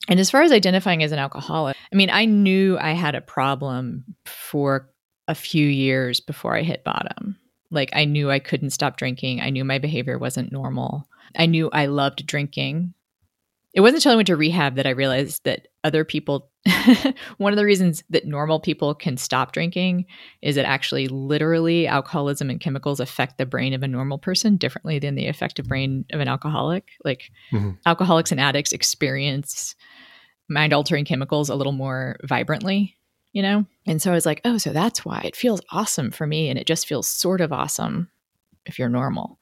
And 0.08 0.20
as 0.20 0.30
far 0.30 0.42
as 0.42 0.52
identifying 0.52 1.02
as 1.02 1.12
an 1.12 1.18
alcoholic, 1.18 1.76
I 1.92 1.96
mean, 1.96 2.10
I 2.10 2.24
knew 2.24 2.78
I 2.78 2.92
had 2.92 3.14
a 3.14 3.20
problem 3.20 4.04
for 4.24 4.90
a 5.26 5.34
few 5.34 5.66
years 5.66 6.20
before 6.20 6.56
I 6.56 6.62
hit 6.62 6.84
bottom. 6.84 7.36
Like 7.70 7.90
I 7.92 8.04
knew 8.06 8.30
I 8.30 8.38
couldn't 8.38 8.70
stop 8.70 8.96
drinking. 8.96 9.40
I 9.40 9.50
knew 9.50 9.64
my 9.64 9.78
behavior 9.78 10.18
wasn't 10.18 10.52
normal. 10.52 11.06
I 11.36 11.46
knew 11.46 11.68
I 11.70 11.86
loved 11.86 12.26
drinking. 12.26 12.94
It 13.74 13.80
wasn't 13.80 13.98
until 13.98 14.12
I 14.12 14.16
went 14.16 14.26
to 14.28 14.36
rehab 14.36 14.76
that 14.76 14.86
I 14.86 14.90
realized 14.90 15.44
that 15.44 15.68
other 15.84 16.04
people, 16.04 16.50
one 17.36 17.52
of 17.52 17.58
the 17.58 17.64
reasons 17.64 18.02
that 18.10 18.26
normal 18.26 18.60
people 18.60 18.94
can 18.94 19.16
stop 19.16 19.52
drinking 19.52 20.06
is 20.40 20.56
that 20.56 20.64
actually, 20.64 21.06
literally, 21.08 21.86
alcoholism 21.86 22.48
and 22.48 22.60
chemicals 22.60 22.98
affect 22.98 23.36
the 23.36 23.46
brain 23.46 23.74
of 23.74 23.82
a 23.82 23.88
normal 23.88 24.18
person 24.18 24.56
differently 24.56 24.98
than 24.98 25.16
the 25.16 25.26
affective 25.26 25.68
brain 25.68 26.06
of 26.12 26.20
an 26.20 26.28
alcoholic. 26.28 26.88
Like, 27.04 27.30
mm-hmm. 27.52 27.72
alcoholics 27.84 28.32
and 28.32 28.40
addicts 28.40 28.72
experience 28.72 29.74
mind 30.48 30.72
altering 30.72 31.04
chemicals 31.04 31.50
a 31.50 31.54
little 31.54 31.72
more 31.72 32.16
vibrantly, 32.24 32.96
you 33.32 33.42
know? 33.42 33.66
And 33.86 34.00
so 34.00 34.10
I 34.10 34.14
was 34.14 34.26
like, 34.26 34.40
oh, 34.44 34.58
so 34.58 34.72
that's 34.72 35.04
why 35.04 35.20
it 35.24 35.36
feels 35.36 35.60
awesome 35.70 36.10
for 36.10 36.26
me. 36.26 36.48
And 36.48 36.58
it 36.58 36.66
just 36.66 36.86
feels 36.86 37.06
sort 37.06 37.40
of 37.40 37.52
awesome 37.52 38.08
if 38.66 38.78
you're 38.78 38.88
normal. 38.88 39.38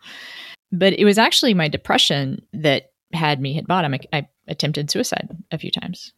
But 0.73 0.95
it 0.95 1.05
was 1.05 1.19
actually 1.19 1.55
my 1.55 1.69
depression 1.69 2.43
that 2.53 2.91
had 3.13 3.41
me 3.41 3.53
hit 3.53 3.67
bottom. 3.67 3.95
I, 3.95 4.01
I 4.13 4.29
attempted 4.49 4.91
suicide 4.91 5.29
a 5.51 5.59
few 5.59 5.71
times. 5.71 6.13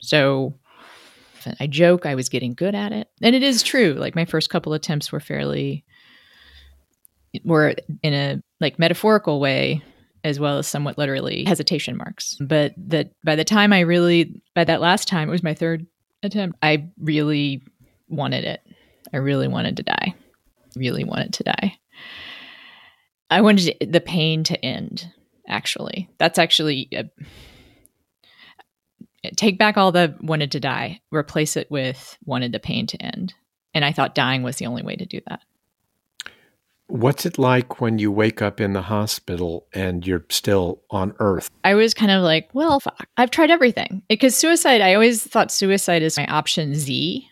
So 0.00 0.54
I 1.60 1.66
joke 1.66 2.06
I 2.06 2.14
was 2.14 2.28
getting 2.28 2.54
good 2.54 2.74
at 2.74 2.92
it. 2.92 3.08
And 3.22 3.34
it 3.34 3.42
is 3.42 3.62
true. 3.62 3.94
Like 3.94 4.14
my 4.14 4.24
first 4.24 4.50
couple 4.50 4.72
attempts 4.72 5.12
were 5.12 5.20
fairly 5.20 5.84
were 7.44 7.74
in 8.02 8.14
a 8.14 8.42
like 8.60 8.78
metaphorical 8.78 9.40
way 9.40 9.82
as 10.22 10.40
well 10.40 10.58
as 10.58 10.66
somewhat 10.66 10.96
literally 10.96 11.44
hesitation 11.44 11.96
marks. 11.96 12.36
But 12.40 12.72
that 12.76 13.10
by 13.24 13.36
the 13.36 13.44
time 13.44 13.72
I 13.72 13.80
really 13.80 14.40
by 14.54 14.64
that 14.64 14.80
last 14.80 15.08
time, 15.08 15.28
it 15.28 15.32
was 15.32 15.42
my 15.42 15.54
third 15.54 15.86
attempt, 16.22 16.58
I 16.62 16.88
really 16.98 17.62
wanted 18.08 18.44
it. 18.44 18.60
I 19.12 19.18
really 19.18 19.48
wanted 19.48 19.76
to 19.76 19.82
die. 19.82 20.14
Really 20.76 21.04
wanted 21.04 21.34
to 21.34 21.44
die. 21.44 21.76
I 23.30 23.40
wanted 23.40 23.76
the 23.80 24.00
pain 24.00 24.44
to 24.44 24.64
end 24.64 25.12
actually. 25.48 26.08
That's 26.18 26.38
actually 26.38 26.88
a, 26.92 27.04
take 29.36 29.58
back 29.58 29.76
all 29.76 29.92
the 29.92 30.16
wanted 30.20 30.52
to 30.52 30.60
die, 30.60 31.00
replace 31.10 31.56
it 31.56 31.70
with 31.70 32.16
wanted 32.24 32.52
the 32.52 32.60
pain 32.60 32.86
to 32.88 33.02
end. 33.02 33.34
And 33.74 33.84
I 33.84 33.92
thought 33.92 34.14
dying 34.14 34.42
was 34.42 34.56
the 34.56 34.66
only 34.66 34.82
way 34.82 34.96
to 34.96 35.06
do 35.06 35.20
that. 35.28 35.40
What's 36.86 37.24
it 37.24 37.38
like 37.38 37.80
when 37.80 37.98
you 37.98 38.12
wake 38.12 38.42
up 38.42 38.60
in 38.60 38.74
the 38.74 38.82
hospital 38.82 39.66
and 39.72 40.06
you're 40.06 40.26
still 40.28 40.82
on 40.90 41.14
earth? 41.18 41.50
I 41.64 41.74
was 41.74 41.94
kind 41.94 42.12
of 42.12 42.22
like, 42.22 42.50
well, 42.52 42.78
fuck. 42.78 43.08
I've 43.16 43.30
tried 43.30 43.50
everything. 43.50 44.02
Because 44.08 44.36
suicide, 44.36 44.82
I 44.82 44.94
always 44.94 45.22
thought 45.22 45.50
suicide 45.50 46.02
is 46.02 46.18
my 46.18 46.26
option 46.26 46.74
Z. 46.74 47.26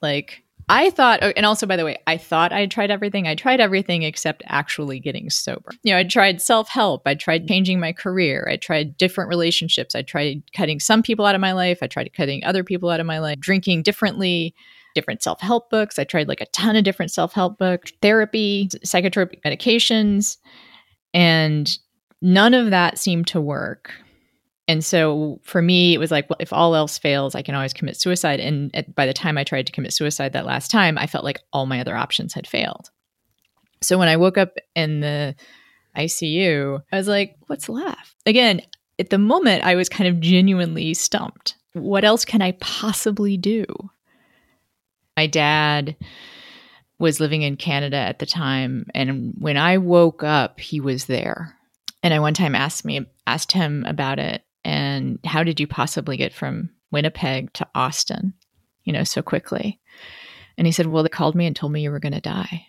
Like, 0.00 0.44
I 0.68 0.90
thought, 0.90 1.20
oh, 1.22 1.32
and 1.36 1.46
also 1.46 1.64
by 1.66 1.76
the 1.76 1.84
way, 1.84 1.96
I 2.08 2.16
thought 2.16 2.52
I 2.52 2.66
tried 2.66 2.90
everything. 2.90 3.28
I 3.28 3.36
tried 3.36 3.60
everything 3.60 4.02
except 4.02 4.42
actually 4.46 4.98
getting 4.98 5.30
sober. 5.30 5.70
You 5.84 5.92
know, 5.92 5.98
I 5.98 6.04
tried 6.04 6.42
self 6.42 6.68
help. 6.68 7.02
I 7.06 7.14
tried 7.14 7.46
changing 7.46 7.78
my 7.78 7.92
career. 7.92 8.48
I 8.50 8.56
tried 8.56 8.96
different 8.96 9.28
relationships. 9.28 9.94
I 9.94 10.02
tried 10.02 10.42
cutting 10.52 10.80
some 10.80 11.02
people 11.02 11.24
out 11.24 11.36
of 11.36 11.40
my 11.40 11.52
life. 11.52 11.78
I 11.82 11.86
tried 11.86 12.12
cutting 12.12 12.44
other 12.44 12.64
people 12.64 12.90
out 12.90 12.98
of 12.98 13.06
my 13.06 13.20
life, 13.20 13.38
drinking 13.38 13.82
differently, 13.82 14.54
different 14.96 15.22
self 15.22 15.40
help 15.40 15.70
books. 15.70 16.00
I 16.00 16.04
tried 16.04 16.26
like 16.26 16.40
a 16.40 16.46
ton 16.46 16.74
of 16.74 16.82
different 16.82 17.12
self 17.12 17.32
help 17.32 17.58
books, 17.58 17.92
therapy, 18.02 18.68
psychotropic 18.84 19.42
medications, 19.42 20.36
and 21.14 21.78
none 22.20 22.54
of 22.54 22.70
that 22.70 22.98
seemed 22.98 23.28
to 23.28 23.40
work. 23.40 23.92
And 24.68 24.84
so 24.84 25.40
for 25.44 25.62
me, 25.62 25.94
it 25.94 25.98
was 25.98 26.10
like, 26.10 26.28
well, 26.28 26.38
if 26.40 26.52
all 26.52 26.74
else 26.74 26.98
fails, 26.98 27.34
I 27.34 27.42
can 27.42 27.54
always 27.54 27.72
commit 27.72 28.00
suicide. 28.00 28.40
And 28.40 28.74
at, 28.74 28.94
by 28.94 29.06
the 29.06 29.12
time 29.12 29.38
I 29.38 29.44
tried 29.44 29.66
to 29.66 29.72
commit 29.72 29.92
suicide 29.92 30.32
that 30.32 30.46
last 30.46 30.70
time, 30.70 30.98
I 30.98 31.06
felt 31.06 31.24
like 31.24 31.40
all 31.52 31.66
my 31.66 31.80
other 31.80 31.96
options 31.96 32.34
had 32.34 32.48
failed. 32.48 32.90
So 33.82 33.96
when 33.96 34.08
I 34.08 34.16
woke 34.16 34.38
up 34.38 34.56
in 34.74 35.00
the 35.00 35.36
ICU, 35.96 36.82
I 36.90 36.96
was 36.96 37.06
like, 37.06 37.36
what's 37.46 37.68
left? 37.68 38.16
Again, 38.24 38.60
at 38.98 39.10
the 39.10 39.18
moment, 39.18 39.64
I 39.64 39.76
was 39.76 39.88
kind 39.88 40.08
of 40.08 40.20
genuinely 40.20 40.94
stumped. 40.94 41.54
What 41.74 42.04
else 42.04 42.24
can 42.24 42.42
I 42.42 42.52
possibly 42.52 43.36
do? 43.36 43.66
My 45.16 45.26
dad 45.26 45.96
was 46.98 47.20
living 47.20 47.42
in 47.42 47.56
Canada 47.56 47.96
at 47.96 48.18
the 48.18 48.26
time. 48.26 48.86
And 48.94 49.34
when 49.38 49.56
I 49.56 49.78
woke 49.78 50.24
up, 50.24 50.58
he 50.58 50.80
was 50.80 51.04
there. 51.04 51.54
And 52.02 52.14
I 52.14 52.20
one 52.20 52.34
time 52.34 52.54
asked 52.54 52.84
me, 52.84 53.06
asked 53.26 53.52
him 53.52 53.84
about 53.86 54.18
it 54.18 54.42
and 54.66 55.20
how 55.24 55.44
did 55.44 55.60
you 55.60 55.68
possibly 55.68 56.16
get 56.16 56.34
from 56.34 56.70
Winnipeg 56.90 57.52
to 57.52 57.68
Austin, 57.76 58.34
you 58.82 58.92
know, 58.92 59.04
so 59.04 59.22
quickly? 59.22 59.78
And 60.58 60.66
he 60.66 60.72
said, 60.72 60.88
Well, 60.88 61.04
they 61.04 61.08
called 61.08 61.36
me 61.36 61.46
and 61.46 61.54
told 61.54 61.70
me 61.70 61.82
you 61.82 61.92
were 61.92 62.00
going 62.00 62.14
to 62.14 62.20
die. 62.20 62.66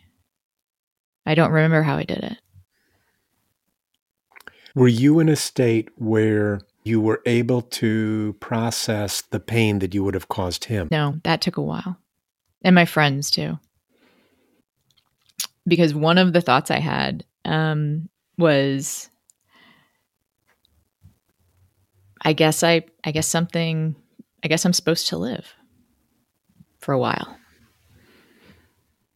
I 1.26 1.34
don't 1.34 1.52
remember 1.52 1.82
how 1.82 1.98
I 1.98 2.04
did 2.04 2.20
it. 2.20 2.38
Were 4.76 4.88
you 4.88 5.20
in 5.20 5.28
a 5.28 5.36
state 5.36 5.90
where 5.96 6.62
you 6.84 7.02
were 7.02 7.24
able 7.26 7.64
to 7.64 8.36
process 8.40 9.22
the 9.22 9.40
pain 9.40 9.80
that 9.80 9.96
you 9.96 10.04
would 10.04 10.14
have 10.14 10.30
caused 10.30 10.66
him? 10.66 10.90
No, 10.92 11.20
that 11.24 11.42
took 11.42 11.58
a 11.58 11.64
while. 11.64 11.98
And 12.62 12.76
my 12.76 12.86
friends 12.86 13.32
too. 13.32 13.58
Because 15.68 15.96
one 15.96 16.20
of 16.20 16.32
the 16.32 16.42
thoughts 16.42 16.70
I 16.70 16.78
had 16.78 17.26
um, 17.44 18.08
was 18.38 19.10
I 22.22 22.34
guess 22.34 22.64
I 22.64 22.84
I 23.04 23.12
guess 23.12 23.28
something 23.28 23.96
I 24.44 24.48
guess 24.48 24.66
I'm 24.66 24.74
supposed 24.74 25.08
to 25.08 25.18
live 25.18 25.54
for 26.80 26.94
a 26.94 27.00
while. 27.00 27.38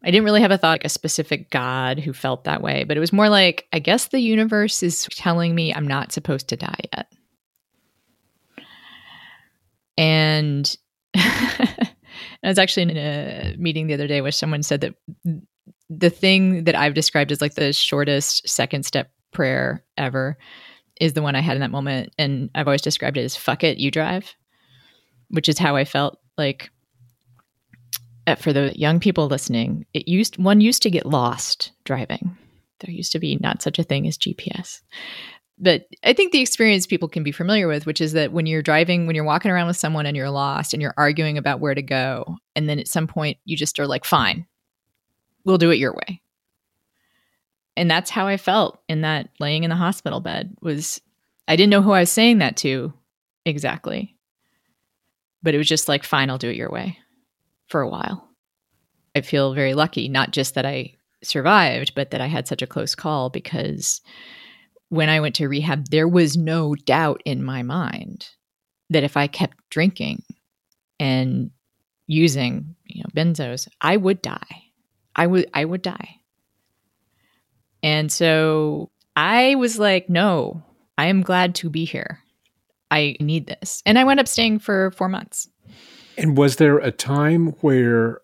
I 0.03 0.09
didn't 0.09 0.25
really 0.25 0.41
have 0.41 0.51
a 0.51 0.57
thought 0.57 0.71
like 0.71 0.85
a 0.85 0.89
specific 0.89 1.51
god 1.51 1.99
who 1.99 2.11
felt 2.11 2.45
that 2.45 2.63
way, 2.63 2.85
but 2.85 2.97
it 2.97 2.99
was 2.99 3.13
more 3.13 3.29
like 3.29 3.67
I 3.71 3.79
guess 3.79 4.07
the 4.07 4.19
universe 4.19 4.81
is 4.81 5.07
telling 5.11 5.53
me 5.53 5.73
I'm 5.73 5.87
not 5.87 6.11
supposed 6.11 6.47
to 6.49 6.57
die 6.57 6.79
yet. 6.95 7.11
And 9.97 10.75
I 11.15 11.93
was 12.43 12.57
actually 12.57 12.83
in 12.83 12.97
a 12.97 13.55
meeting 13.57 13.87
the 13.87 13.93
other 13.93 14.07
day 14.07 14.21
where 14.21 14.31
someone 14.31 14.63
said 14.63 14.81
that 14.81 14.95
the 15.89 16.09
thing 16.09 16.63
that 16.63 16.75
I've 16.75 16.93
described 16.93 17.31
as 17.31 17.41
like 17.41 17.55
the 17.55 17.73
shortest 17.73 18.47
second 18.47 18.85
step 18.85 19.11
prayer 19.31 19.83
ever 19.97 20.37
is 20.99 21.13
the 21.13 21.21
one 21.21 21.35
I 21.35 21.41
had 21.41 21.55
in 21.55 21.61
that 21.61 21.71
moment. 21.71 22.13
And 22.17 22.49
I've 22.55 22.67
always 22.67 22.81
described 22.81 23.17
it 23.17 23.23
as 23.23 23.35
fuck 23.35 23.63
it, 23.63 23.77
you 23.77 23.91
drive, 23.91 24.35
which 25.29 25.49
is 25.49 25.57
how 25.57 25.75
I 25.75 25.85
felt 25.85 26.19
like 26.37 26.69
for 28.37 28.53
the 28.53 28.77
young 28.77 28.99
people 28.99 29.27
listening, 29.27 29.85
it 29.93 30.07
used 30.07 30.37
one 30.37 30.61
used 30.61 30.83
to 30.83 30.89
get 30.89 31.05
lost 31.05 31.71
driving. 31.83 32.37
There 32.79 32.91
used 32.93 33.11
to 33.11 33.19
be 33.19 33.37
not 33.37 33.61
such 33.61 33.79
a 33.79 33.83
thing 33.83 34.07
as 34.07 34.17
GPS. 34.17 34.81
But 35.59 35.85
I 36.03 36.13
think 36.13 36.31
the 36.31 36.41
experience 36.41 36.87
people 36.87 37.07
can 37.07 37.23
be 37.23 37.31
familiar 37.31 37.67
with, 37.67 37.85
which 37.85 38.01
is 38.01 38.13
that 38.13 38.31
when 38.31 38.47
you're 38.47 38.63
driving, 38.63 39.05
when 39.05 39.15
you're 39.15 39.25
walking 39.25 39.51
around 39.51 39.67
with 39.67 39.77
someone 39.77 40.07
and 40.07 40.17
you're 40.17 40.31
lost 40.31 40.73
and 40.73 40.81
you're 40.81 40.95
arguing 40.97 41.37
about 41.37 41.59
where 41.59 41.75
to 41.75 41.83
go, 41.83 42.37
and 42.55 42.67
then 42.67 42.79
at 42.79 42.87
some 42.87 43.05
point 43.05 43.37
you 43.45 43.55
just 43.55 43.79
are 43.79 43.85
like, 43.85 44.03
fine, 44.03 44.47
we'll 45.45 45.59
do 45.59 45.69
it 45.69 45.77
your 45.77 45.93
way. 45.93 46.21
And 47.77 47.89
that's 47.89 48.09
how 48.09 48.27
I 48.27 48.37
felt 48.37 48.81
in 48.89 49.01
that 49.01 49.29
laying 49.39 49.63
in 49.63 49.69
the 49.69 49.75
hospital 49.75 50.19
bed 50.19 50.55
was 50.61 51.01
I 51.47 51.55
didn't 51.55 51.71
know 51.71 51.81
who 51.81 51.91
I 51.91 52.01
was 52.01 52.11
saying 52.11 52.39
that 52.39 52.57
to 52.57 52.93
exactly. 53.45 54.15
But 55.43 55.55
it 55.55 55.57
was 55.57 55.67
just 55.67 55.87
like, 55.87 56.03
fine, 56.03 56.29
I'll 56.29 56.37
do 56.37 56.49
it 56.49 56.55
your 56.55 56.71
way 56.71 56.97
for 57.67 57.81
a 57.81 57.89
while. 57.89 58.29
I 59.15 59.21
feel 59.21 59.53
very 59.53 59.73
lucky, 59.73 60.07
not 60.07 60.31
just 60.31 60.55
that 60.55 60.65
I 60.65 60.93
survived, 61.23 61.93
but 61.95 62.11
that 62.11 62.21
I 62.21 62.27
had 62.27 62.47
such 62.47 62.61
a 62.61 62.67
close 62.67 62.95
call 62.95 63.29
because 63.29 64.01
when 64.89 65.09
I 65.09 65.19
went 65.19 65.35
to 65.35 65.47
rehab, 65.47 65.89
there 65.89 66.07
was 66.07 66.37
no 66.37 66.75
doubt 66.75 67.21
in 67.25 67.43
my 67.43 67.63
mind 67.63 68.29
that 68.89 69.03
if 69.03 69.15
I 69.17 69.27
kept 69.27 69.57
drinking 69.69 70.23
and 70.99 71.51
using, 72.07 72.75
you 72.85 73.01
know, 73.01 73.09
benzos, 73.15 73.67
I 73.79 73.97
would 73.97 74.21
die. 74.21 74.63
I 75.15 75.27
would 75.27 75.49
I 75.53 75.65
would 75.65 75.81
die. 75.81 76.20
And 77.83 78.11
so 78.11 78.91
I 79.15 79.55
was 79.55 79.79
like, 79.79 80.09
no, 80.09 80.63
I 80.97 81.07
am 81.07 81.21
glad 81.21 81.55
to 81.55 81.69
be 81.69 81.85
here. 81.85 82.19
I 82.89 83.15
need 83.19 83.47
this. 83.47 83.81
And 83.85 83.97
I 83.97 84.03
went 84.03 84.19
up 84.19 84.27
staying 84.27 84.59
for 84.59 84.91
4 84.91 85.09
months. 85.09 85.47
And 86.17 86.37
was 86.37 86.57
there 86.57 86.77
a 86.77 86.91
time 86.91 87.47
where, 87.61 88.21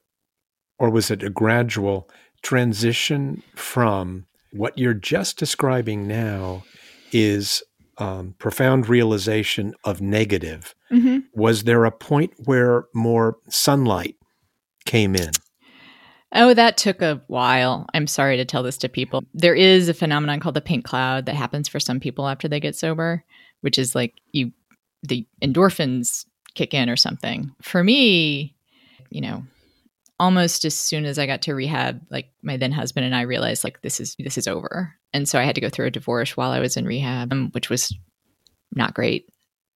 or 0.78 0.90
was 0.90 1.10
it 1.10 1.24
a 1.24 1.30
gradual 1.30 2.10
transition 2.44 3.42
from 3.56 4.26
what 4.52 4.78
you're 4.78 4.94
just 4.94 5.38
describing 5.38 6.08
now 6.08 6.64
is 7.12 7.64
um, 7.98 8.36
profound 8.38 8.90
realization 8.90 9.74
of 9.84 10.02
negative? 10.02 10.76
Mm-hmm. 10.92 11.20
Was 11.34 11.64
there 11.64 11.86
a 11.86 11.92
point 11.92 12.34
where 12.46 12.86
more 12.94 13.38
sunlight 13.50 14.16
came 14.86 15.16
in? 15.16 15.32
Oh, 16.34 16.54
that 16.54 16.78
took 16.78 17.02
a 17.02 17.22
while. 17.28 17.88
I'm 17.94 18.08
sorry 18.08 18.38
to 18.38 18.46
tell 18.46 18.64
this 18.64 18.78
to 18.80 18.90
people. 18.90 19.24
There 19.34 19.56
is 19.56 19.88
a 19.88 19.94
phenomenon 19.94 20.40
called 20.40 20.56
the 20.56 20.62
pink 20.62 20.84
cloud 20.86 21.26
that 21.26 21.36
happens 21.36 21.70
for 21.70 21.80
some 21.80 22.00
people 22.00 22.28
after 22.28 22.48
they 22.48 22.60
get 22.60 22.76
sober, 22.76 23.24
which 23.62 23.78
is 23.78 23.96
like 23.96 24.16
you 24.34 24.52
the 25.04 25.26
endorphins 25.42 26.26
kick 26.54 26.74
in 26.74 26.90
or 26.90 26.96
something. 26.96 27.52
For 27.62 27.84
me, 27.84 28.56
you 29.10 29.22
know, 29.22 29.44
almost 30.20 30.66
as 30.66 30.76
soon 30.76 31.06
as 31.06 31.18
I 31.18 31.28
got 31.28 31.42
to 31.44 31.56
rehab, 31.56 32.02
like 32.10 32.30
my 32.42 32.58
then 32.58 32.72
husband 32.72 33.06
and 33.06 33.16
I 33.16 33.22
realized 33.22 33.64
like 33.64 33.82
this 33.82 34.00
is 34.00 34.16
this 34.20 34.38
is 34.38 34.48
over. 34.48 34.94
And 35.14 35.30
so 35.30 35.40
I 35.40 35.44
had 35.44 35.56
to 35.56 35.62
go 35.62 35.70
through 35.70 35.88
a 35.88 35.92
divorce 35.92 36.36
while 36.36 36.52
I 36.52 36.60
was 36.60 36.76
in 36.76 36.86
rehab, 36.86 37.32
um, 37.32 37.50
which 37.52 37.70
was 37.70 37.96
not 38.74 38.94
great. 38.94 39.30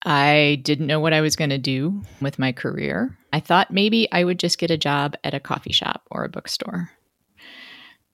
I 0.04 0.60
didn't 0.64 0.88
know 0.88 1.00
what 1.00 1.14
I 1.14 1.22
was 1.22 1.36
going 1.36 1.52
to 1.52 1.58
do 1.58 2.02
with 2.22 2.40
my 2.40 2.52
career. 2.52 3.18
I 3.34 3.40
thought 3.40 3.72
maybe 3.72 4.12
I 4.12 4.24
would 4.24 4.40
just 4.40 4.58
get 4.58 4.72
a 4.72 4.78
job 4.78 5.16
at 5.24 5.34
a 5.34 5.40
coffee 5.40 5.74
shop 5.74 6.04
or 6.10 6.24
a 6.24 6.30
bookstore 6.30 6.92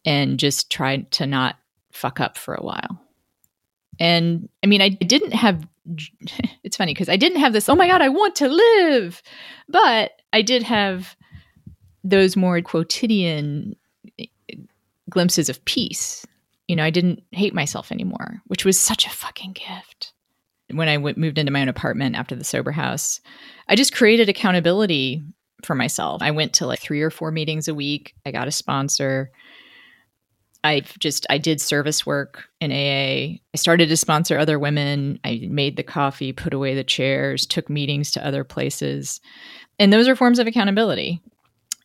and 0.05 0.39
just 0.39 0.69
try 0.69 0.97
to 0.97 1.25
not 1.25 1.57
fuck 1.91 2.19
up 2.19 2.37
for 2.37 2.53
a 2.53 2.63
while. 2.63 3.01
And 3.99 4.49
I 4.63 4.67
mean, 4.67 4.81
I 4.81 4.89
didn't 4.89 5.33
have 5.33 5.67
it's 6.63 6.77
funny 6.77 6.93
because 6.93 7.09
I 7.09 7.15
didn't 7.15 7.39
have 7.39 7.53
this, 7.53 7.69
oh 7.69 7.75
my 7.75 7.87
God, 7.87 8.01
I 8.01 8.09
want 8.09 8.35
to 8.37 8.49
live. 8.49 9.21
But 9.69 10.11
I 10.33 10.41
did 10.41 10.63
have 10.63 11.15
those 12.03 12.35
more 12.35 12.61
quotidian 12.61 13.75
eh, 14.19 14.25
glimpses 15.09 15.49
of 15.49 15.63
peace. 15.65 16.25
You 16.67 16.75
know, 16.75 16.83
I 16.83 16.89
didn't 16.89 17.23
hate 17.31 17.53
myself 17.53 17.91
anymore, 17.91 18.41
which 18.47 18.65
was 18.65 18.77
such 18.77 19.05
a 19.05 19.09
fucking 19.09 19.53
gift. 19.53 20.13
When 20.71 20.89
I 20.89 20.95
w- 20.95 21.15
moved 21.17 21.37
into 21.37 21.51
my 21.51 21.61
own 21.61 21.69
apartment 21.69 22.15
after 22.15 22.35
the 22.35 22.43
sober 22.43 22.71
house, 22.71 23.21
I 23.67 23.75
just 23.75 23.95
created 23.95 24.29
accountability 24.29 25.23
for 25.63 25.75
myself. 25.75 26.21
I 26.21 26.31
went 26.31 26.53
to 26.53 26.67
like 26.67 26.79
three 26.79 27.01
or 27.01 27.09
four 27.09 27.31
meetings 27.31 27.67
a 27.67 27.73
week. 27.73 28.13
I 28.25 28.31
got 28.31 28.47
a 28.47 28.51
sponsor. 28.51 29.31
I 30.63 30.81
just 30.99 31.25
I 31.29 31.37
did 31.37 31.61
service 31.61 32.05
work 32.05 32.45
in 32.59 32.71
AA. 32.71 33.39
I 33.53 33.55
started 33.55 33.89
to 33.89 33.97
sponsor 33.97 34.37
other 34.37 34.59
women. 34.59 35.19
I 35.23 35.47
made 35.49 35.77
the 35.77 35.83
coffee, 35.83 36.33
put 36.33 36.53
away 36.53 36.75
the 36.75 36.83
chairs, 36.83 37.45
took 37.45 37.69
meetings 37.69 38.11
to 38.11 38.25
other 38.25 38.43
places. 38.43 39.21
And 39.79 39.93
those 39.93 40.07
are 40.07 40.15
forms 40.15 40.39
of 40.39 40.47
accountability. 40.47 41.21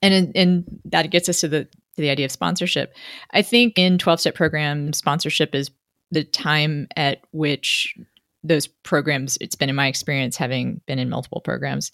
And 0.01 0.33
and 0.35 0.65
that 0.87 1.11
gets 1.11 1.29
us 1.29 1.41
to 1.41 1.49
the 1.49 1.65
to 1.65 2.03
the 2.03 2.11
idea 2.11 2.25
of 2.25 2.33
sponsorship. 2.33 2.95
I 3.33 3.43
think 3.43 3.79
in 3.79 3.99
12 3.99 4.21
step 4.21 4.35
program 4.35 4.93
sponsorship 4.93 5.55
is 5.55 5.71
the 6.11 6.25
time 6.25 6.89
at 6.97 7.21
which 7.33 7.95
those 8.45 8.67
programs 8.67 9.39
it's 9.41 9.55
been 9.55 9.69
in 9.69 9.77
my 9.77 9.87
experience 9.87 10.37
having 10.37 10.81
been 10.87 10.99
in 10.99 11.09
multiple 11.09 11.41
programs 11.41 11.93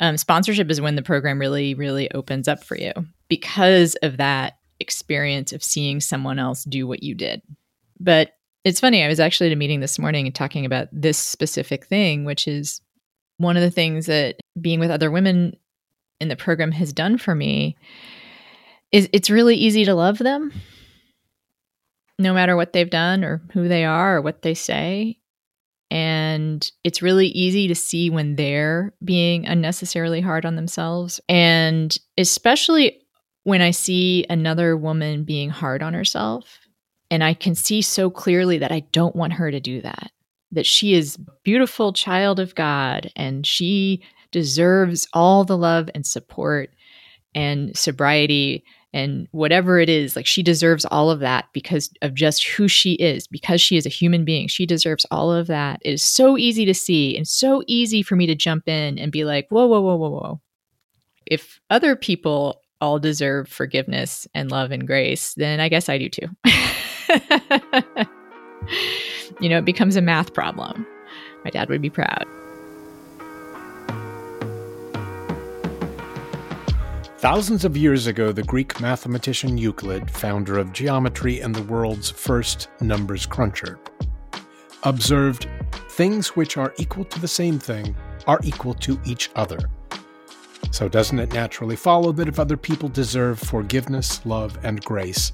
um, 0.00 0.16
sponsorship 0.16 0.70
is 0.70 0.80
when 0.80 0.96
the 0.96 1.02
program 1.02 1.38
really 1.38 1.74
really 1.74 2.10
opens 2.12 2.48
up 2.48 2.62
for 2.64 2.76
you 2.76 2.92
because 3.28 3.94
of 3.96 4.16
that 4.16 4.58
experience 4.80 5.52
of 5.52 5.62
seeing 5.62 6.00
someone 6.00 6.38
else 6.38 6.64
do 6.64 6.86
what 6.86 7.02
you 7.02 7.14
did. 7.14 7.42
But 7.98 8.32
it's 8.64 8.80
funny, 8.80 9.02
I 9.02 9.08
was 9.08 9.20
actually 9.20 9.48
at 9.48 9.52
a 9.52 9.56
meeting 9.56 9.80
this 9.80 9.98
morning 9.98 10.26
and 10.26 10.34
talking 10.34 10.64
about 10.64 10.88
this 10.92 11.18
specific 11.18 11.86
thing, 11.86 12.24
which 12.24 12.46
is 12.46 12.80
one 13.38 13.56
of 13.56 13.62
the 13.62 13.70
things 13.70 14.06
that 14.06 14.36
being 14.60 14.80
with 14.80 14.90
other 14.90 15.10
women 15.10 15.56
in 16.20 16.28
the 16.28 16.36
program 16.36 16.72
has 16.72 16.92
done 16.92 17.18
for 17.18 17.34
me 17.34 17.76
is 18.90 19.08
it's 19.12 19.30
really 19.30 19.56
easy 19.56 19.84
to 19.84 19.94
love 19.94 20.18
them 20.18 20.52
no 22.18 22.34
matter 22.34 22.56
what 22.56 22.72
they've 22.72 22.90
done 22.90 23.22
or 23.22 23.40
who 23.52 23.68
they 23.68 23.84
are 23.84 24.16
or 24.16 24.20
what 24.20 24.42
they 24.42 24.54
say. 24.54 25.18
And 25.90 26.70
it's 26.84 27.02
really 27.02 27.28
easy 27.28 27.68
to 27.68 27.74
see 27.74 28.10
when 28.10 28.36
they're 28.36 28.92
being 29.02 29.46
unnecessarily 29.46 30.20
hard 30.20 30.44
on 30.44 30.56
themselves. 30.56 31.20
And 31.28 31.96
especially 32.18 33.00
when 33.44 33.62
I 33.62 33.70
see 33.70 34.26
another 34.28 34.76
woman 34.76 35.24
being 35.24 35.48
hard 35.48 35.82
on 35.82 35.94
herself, 35.94 36.58
and 37.10 37.24
I 37.24 37.32
can 37.32 37.54
see 37.54 37.80
so 37.80 38.10
clearly 38.10 38.58
that 38.58 38.72
I 38.72 38.80
don't 38.92 39.16
want 39.16 39.34
her 39.34 39.50
to 39.50 39.60
do 39.60 39.80
that, 39.80 40.10
that 40.52 40.66
she 40.66 40.92
is 40.92 41.18
beautiful 41.42 41.92
child 41.92 42.38
of 42.38 42.54
God 42.54 43.10
and 43.16 43.46
she 43.46 44.02
deserves 44.30 45.08
all 45.14 45.44
the 45.44 45.56
love 45.56 45.88
and 45.94 46.04
support 46.04 46.70
and 47.34 47.74
sobriety 47.76 48.64
and 48.92 49.28
whatever 49.32 49.78
it 49.78 49.88
is 49.88 50.16
like 50.16 50.26
she 50.26 50.42
deserves 50.42 50.84
all 50.86 51.10
of 51.10 51.20
that 51.20 51.46
because 51.52 51.90
of 52.02 52.14
just 52.14 52.46
who 52.46 52.66
she 52.68 52.94
is 52.94 53.26
because 53.26 53.60
she 53.60 53.76
is 53.76 53.84
a 53.84 53.90
human 53.90 54.24
being 54.24 54.48
she 54.48 54.64
deserves 54.64 55.04
all 55.10 55.30
of 55.32 55.46
that 55.46 55.80
it 55.84 55.92
is 55.92 56.02
so 56.02 56.38
easy 56.38 56.64
to 56.64 56.74
see 56.74 57.16
and 57.16 57.28
so 57.28 57.62
easy 57.66 58.02
for 58.02 58.16
me 58.16 58.26
to 58.26 58.34
jump 58.34 58.66
in 58.68 58.98
and 58.98 59.12
be 59.12 59.24
like 59.24 59.46
whoa 59.50 59.66
whoa 59.66 59.80
whoa 59.80 59.96
whoa 59.96 60.10
whoa 60.10 60.40
if 61.26 61.60
other 61.70 61.94
people 61.94 62.62
all 62.80 62.98
deserve 62.98 63.48
forgiveness 63.48 64.26
and 64.34 64.50
love 64.50 64.70
and 64.70 64.86
grace, 64.86 65.34
then 65.34 65.60
I 65.60 65.68
guess 65.68 65.88
I 65.88 65.98
do 65.98 66.08
too. 66.08 66.28
you 69.40 69.48
know, 69.48 69.58
it 69.58 69.64
becomes 69.64 69.96
a 69.96 70.02
math 70.02 70.32
problem. 70.32 70.86
My 71.44 71.50
dad 71.50 71.68
would 71.68 71.82
be 71.82 71.90
proud. 71.90 72.24
Thousands 77.18 77.64
of 77.64 77.76
years 77.76 78.06
ago, 78.06 78.30
the 78.30 78.44
Greek 78.44 78.80
mathematician 78.80 79.58
Euclid, 79.58 80.08
founder 80.08 80.56
of 80.56 80.72
geometry 80.72 81.40
and 81.40 81.52
the 81.52 81.64
world's 81.64 82.08
first 82.08 82.68
numbers 82.80 83.26
cruncher, 83.26 83.80
observed 84.84 85.48
things 85.90 86.36
which 86.36 86.56
are 86.56 86.72
equal 86.78 87.04
to 87.06 87.20
the 87.20 87.26
same 87.26 87.58
thing 87.58 87.96
are 88.28 88.38
equal 88.44 88.72
to 88.72 89.00
each 89.04 89.30
other. 89.34 89.58
So, 90.70 90.88
doesn't 90.88 91.18
it 91.18 91.32
naturally 91.32 91.74
follow 91.74 92.12
that 92.12 92.28
if 92.28 92.38
other 92.38 92.56
people 92.56 92.88
deserve 92.88 93.40
forgiveness, 93.40 94.24
love, 94.24 94.56
and 94.62 94.80
grace, 94.84 95.32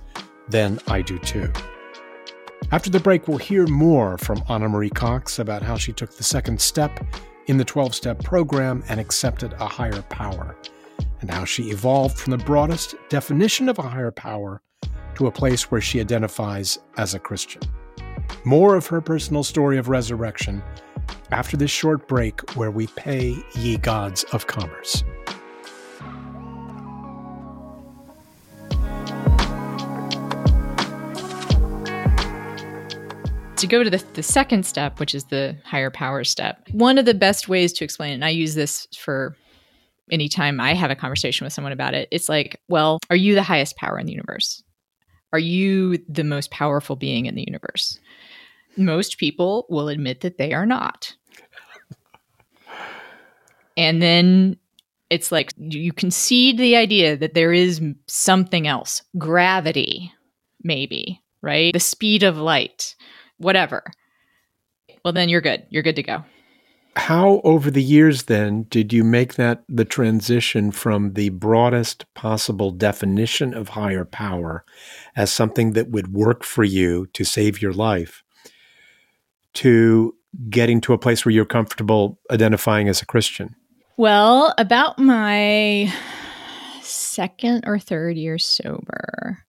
then 0.49 0.81
I 0.89 1.03
do 1.03 1.19
too? 1.19 1.53
After 2.73 2.89
the 2.89 2.99
break, 2.99 3.29
we'll 3.29 3.37
hear 3.37 3.67
more 3.67 4.17
from 4.17 4.43
Ana 4.49 4.71
Marie 4.71 4.89
Cox 4.89 5.39
about 5.39 5.63
how 5.63 5.77
she 5.77 5.93
took 5.93 6.17
the 6.17 6.25
second 6.25 6.59
step 6.59 7.05
in 7.47 7.59
the 7.59 7.65
12 7.65 7.95
step 7.95 8.25
program 8.25 8.83
and 8.89 8.99
accepted 8.99 9.53
a 9.61 9.67
higher 9.69 10.01
power, 10.09 10.57
and 11.25 11.31
how 11.31 11.47
she 11.47 11.71
evolved 11.71 12.19
from 12.19 12.33
the 12.33 12.45
broadest 12.45 12.97
definition 13.09 13.71
of 13.71 13.79
a 13.79 13.83
higher 13.83 14.11
power 14.11 14.61
to 15.15 15.27
a 15.27 15.33
place 15.33 15.71
where 15.71 15.81
she 15.81 15.99
identifies 15.99 16.79
as 16.99 17.15
a 17.15 17.19
Christian. 17.19 17.63
More 18.45 18.77
of 18.77 18.87
her 18.89 19.01
personal 19.01 19.43
story 19.43 19.79
of 19.79 19.89
resurrection 19.89 20.63
after 21.31 21.57
this 21.57 21.71
short 21.71 22.09
break, 22.09 22.55
where 22.57 22.71
we 22.71 22.89
pay 22.89 23.43
ye 23.55 23.79
gods 23.79 24.25
of 24.33 24.47
commerce. 24.47 25.03
to 33.57 33.67
go 33.67 33.83
to 33.83 33.89
the, 33.89 34.05
the, 34.13 34.23
second 34.23 34.67
step, 34.67 35.01
which 35.01 35.15
is 35.15 35.25
the 35.25 35.57
higher 35.65 35.89
power 35.89 36.23
step, 36.23 36.69
one 36.73 36.99
of 36.99 37.07
the 37.07 37.15
best 37.15 37.49
ways 37.49 37.73
to 37.73 37.83
explain 37.83 38.11
it, 38.11 38.15
and 38.17 38.25
I 38.25 38.29
use 38.29 38.55
this 38.55 38.87
for 38.95 39.35
anytime 40.11 40.61
I 40.61 40.75
have 40.75 40.91
a 40.91 40.97
conversation 40.97 41.45
with 41.45 41.53
someone 41.53 41.73
about 41.73 41.95
it, 41.95 42.09
it's 42.11 42.29
like, 42.29 42.61
well, 42.69 42.99
are 43.11 43.17
you 43.17 43.35
the 43.35 43.43
highest 43.43 43.77
power 43.77 43.99
in 43.99 44.07
the 44.07 44.13
universe? 44.13 44.63
Are 45.33 45.39
you 45.39 45.99
the 46.09 46.25
most 46.25 46.51
powerful 46.51 46.97
being 46.97 47.27
in 47.27 47.35
the 47.35 47.45
universe? 47.47 47.99
Most 48.77 49.19
people 49.19 49.67
will 49.69 49.89
admit 49.89 50.21
that 50.21 50.39
they 50.39 50.53
are 50.53 50.67
not. 50.67 51.15
and 53.77 54.01
then 54.01 54.57
it's 55.11 55.33
like 55.33 55.53
you 55.57 55.93
concede 55.93 56.59
the 56.59 56.77
idea 56.77 57.17
that 57.17 57.35
there 57.35 57.53
is 57.53 57.81
something 58.07 58.67
else, 58.67 59.03
gravity, 59.19 60.13
maybe, 60.63 61.21
right? 61.43 61.73
The 61.73 61.81
speed 61.81 62.23
of 62.23 62.37
light, 62.37 62.95
whatever. 63.39 63.85
Well, 65.05 65.13
then 65.13 65.29
you're 65.29 65.41
good. 65.41 65.67
You're 65.69 65.83
good 65.83 65.97
to 65.97 66.03
go. 66.03 66.25
How, 66.97 67.41
over 67.43 67.71
the 67.71 67.83
years, 67.83 68.25
then, 68.25 68.65
did 68.65 68.93
you 68.93 69.03
make 69.03 69.35
that 69.35 69.65
the 69.69 69.85
transition 69.85 70.71
from 70.71 71.15
the 71.15 71.31
broadest 71.31 72.07
possible 72.15 72.71
definition 72.71 73.53
of 73.53 73.71
higher 73.71 74.05
power 74.05 74.65
as 75.17 75.33
something 75.33 75.73
that 75.73 75.91
would 75.91 76.13
work 76.13 76.45
for 76.45 76.63
you 76.63 77.07
to 77.15 77.25
save 77.25 77.61
your 77.61 77.73
life 77.73 78.23
to 79.55 80.15
getting 80.51 80.81
to 80.83 80.93
a 80.93 80.99
place 80.99 81.25
where 81.25 81.33
you're 81.33 81.45
comfortable 81.45 82.19
identifying 82.31 82.89
as 82.89 83.03
a 83.03 83.07
Christian? 83.07 83.57
Well, 83.97 84.55
about 84.57 84.99
my 84.99 85.93
second 86.81 87.65
or 87.67 87.79
third 87.79 88.17
year 88.17 88.39
sober, 88.39 89.45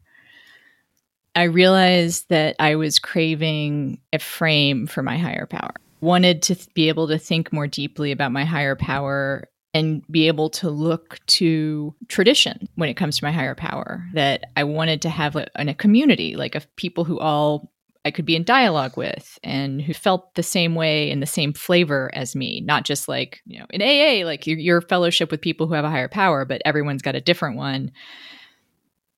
I 1.35 1.43
realized 1.43 2.29
that 2.29 2.55
I 2.59 2.75
was 2.75 2.97
craving 2.97 3.99
a 4.13 4.19
frame 4.19 4.87
for 4.87 5.03
my 5.03 5.17
higher 5.17 5.45
power. 5.45 5.73
Wanted 6.05 6.41
to 6.43 6.55
th- 6.55 6.73
be 6.73 6.87
able 6.87 7.07
to 7.07 7.17
think 7.17 7.51
more 7.51 7.67
deeply 7.67 8.11
about 8.11 8.31
my 8.31 8.45
higher 8.45 8.75
power 8.75 9.49
and 9.73 10.03
be 10.09 10.27
able 10.27 10.49
to 10.51 10.69
look 10.69 11.19
to 11.25 11.95
tradition 12.07 12.69
when 12.75 12.89
it 12.89 12.93
comes 12.93 13.17
to 13.17 13.25
my 13.25 13.31
higher 13.31 13.55
power. 13.55 14.05
That 14.13 14.45
I 14.55 14.63
wanted 14.63 15.01
to 15.01 15.09
have 15.09 15.35
a, 15.35 15.47
a 15.55 15.73
community, 15.73 16.35
like 16.35 16.55
of 16.55 16.73
people 16.75 17.03
who 17.03 17.19
all 17.19 17.71
I 18.05 18.11
could 18.11 18.25
be 18.25 18.35
in 18.35 18.43
dialogue 18.43 18.95
with 18.95 19.39
and 19.43 19.81
who 19.81 19.93
felt 19.93 20.35
the 20.35 20.43
same 20.43 20.75
way 20.75 21.09
and 21.09 21.23
the 21.23 21.27
same 21.27 21.53
flavor 21.53 22.11
as 22.13 22.35
me, 22.35 22.61
not 22.61 22.85
just 22.85 23.07
like, 23.07 23.41
you 23.47 23.59
know, 23.59 23.65
in 23.71 23.81
AA, 23.81 24.23
like 24.23 24.45
your, 24.45 24.59
your 24.59 24.81
fellowship 24.81 25.31
with 25.31 25.41
people 25.41 25.65
who 25.65 25.73
have 25.73 25.85
a 25.85 25.89
higher 25.89 26.07
power, 26.07 26.45
but 26.45 26.61
everyone's 26.65 27.01
got 27.01 27.15
a 27.15 27.21
different 27.21 27.57
one. 27.57 27.91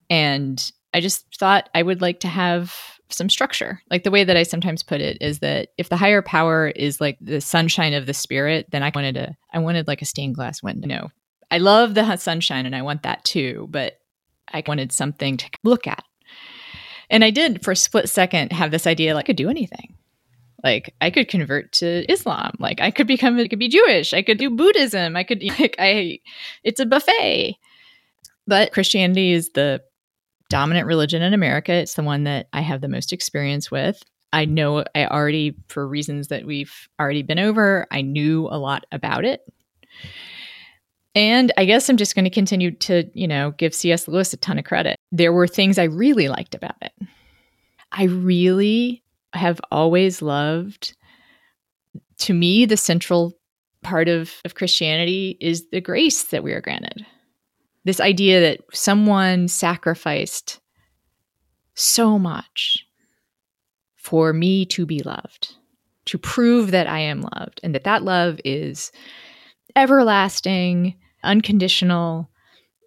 And 0.08 0.72
I 0.94 1.00
just 1.00 1.26
thought 1.38 1.68
I 1.74 1.82
would 1.82 2.00
like 2.00 2.20
to 2.20 2.28
have 2.28 2.97
some 3.10 3.28
structure. 3.28 3.80
Like 3.90 4.04
the 4.04 4.10
way 4.10 4.24
that 4.24 4.36
I 4.36 4.42
sometimes 4.42 4.82
put 4.82 5.00
it 5.00 5.18
is 5.20 5.38
that 5.40 5.68
if 5.78 5.88
the 5.88 5.96
higher 5.96 6.22
power 6.22 6.68
is 6.68 7.00
like 7.00 7.18
the 7.20 7.40
sunshine 7.40 7.94
of 7.94 8.06
the 8.06 8.14
spirit, 8.14 8.66
then 8.70 8.82
I 8.82 8.92
wanted 8.94 9.14
to 9.14 9.36
I 9.52 9.58
wanted 9.58 9.86
like 9.86 10.02
a 10.02 10.06
stained 10.06 10.34
glass 10.34 10.62
window. 10.62 11.10
I 11.50 11.58
love 11.58 11.94
the 11.94 12.16
sunshine 12.16 12.66
and 12.66 12.76
I 12.76 12.82
want 12.82 13.02
that 13.04 13.24
too, 13.24 13.68
but 13.70 13.98
I 14.52 14.62
wanted 14.66 14.92
something 14.92 15.36
to 15.38 15.50
look 15.64 15.86
at 15.86 16.04
and 17.10 17.24
I 17.24 17.30
did 17.30 17.64
for 17.64 17.72
a 17.72 17.76
split 17.76 18.08
second 18.08 18.52
have 18.52 18.70
this 18.70 18.86
idea 18.86 19.14
like 19.14 19.24
I 19.24 19.26
could 19.26 19.36
do 19.36 19.48
anything. 19.48 19.94
Like 20.64 20.94
I 21.00 21.10
could 21.10 21.28
convert 21.28 21.72
to 21.74 22.10
Islam. 22.10 22.52
Like 22.58 22.80
I 22.80 22.90
could 22.90 23.06
become 23.06 23.38
I 23.38 23.48
could 23.48 23.58
be 23.58 23.68
Jewish. 23.68 24.12
I 24.12 24.22
could 24.22 24.38
do 24.38 24.50
Buddhism. 24.50 25.16
I 25.16 25.24
could 25.24 25.42
like 25.58 25.76
I 25.78 26.18
it's 26.64 26.80
a 26.80 26.86
buffet. 26.86 27.56
But 28.46 28.72
Christianity 28.72 29.32
is 29.32 29.50
the 29.50 29.82
dominant 30.48 30.86
religion 30.86 31.22
in 31.22 31.34
America. 31.34 31.72
It's 31.72 31.94
the 31.94 32.02
one 32.02 32.24
that 32.24 32.48
I 32.52 32.60
have 32.60 32.80
the 32.80 32.88
most 32.88 33.12
experience 33.12 33.70
with. 33.70 34.02
I 34.32 34.44
know 34.44 34.84
I 34.94 35.06
already, 35.06 35.56
for 35.68 35.86
reasons 35.86 36.28
that 36.28 36.44
we've 36.44 36.88
already 37.00 37.22
been 37.22 37.38
over, 37.38 37.86
I 37.90 38.02
knew 38.02 38.46
a 38.48 38.58
lot 38.58 38.84
about 38.92 39.24
it. 39.24 39.40
And 41.14 41.52
I 41.56 41.64
guess 41.64 41.88
I'm 41.88 41.96
just 41.96 42.14
going 42.14 42.26
to 42.26 42.30
continue 42.30 42.70
to, 42.70 43.04
you 43.14 43.26
know, 43.26 43.52
give 43.52 43.74
C.S. 43.74 44.06
Lewis 44.06 44.32
a 44.32 44.36
ton 44.36 44.58
of 44.58 44.64
credit. 44.64 44.96
There 45.10 45.32
were 45.32 45.48
things 45.48 45.78
I 45.78 45.84
really 45.84 46.28
liked 46.28 46.54
about 46.54 46.76
it. 46.82 46.92
I 47.90 48.04
really 48.04 49.02
have 49.32 49.60
always 49.70 50.20
loved, 50.22 50.94
to 52.18 52.34
me, 52.34 52.66
the 52.66 52.76
central 52.76 53.32
part 53.82 54.08
of, 54.08 54.32
of 54.44 54.54
Christianity 54.54 55.38
is 55.40 55.70
the 55.70 55.80
grace 55.80 56.24
that 56.24 56.42
we 56.42 56.52
are 56.52 56.60
granted. 56.60 57.06
This 57.84 58.00
idea 58.00 58.40
that 58.40 58.60
someone 58.72 59.48
sacrificed 59.48 60.60
so 61.74 62.18
much 62.18 62.84
for 63.96 64.32
me 64.32 64.66
to 64.66 64.84
be 64.84 65.00
loved, 65.02 65.54
to 66.06 66.18
prove 66.18 66.70
that 66.70 66.86
I 66.86 66.98
am 67.00 67.20
loved, 67.20 67.60
and 67.62 67.74
that 67.74 67.84
that 67.84 68.02
love 68.02 68.40
is 68.44 68.90
everlasting 69.76 70.96
unconditional, 71.22 72.30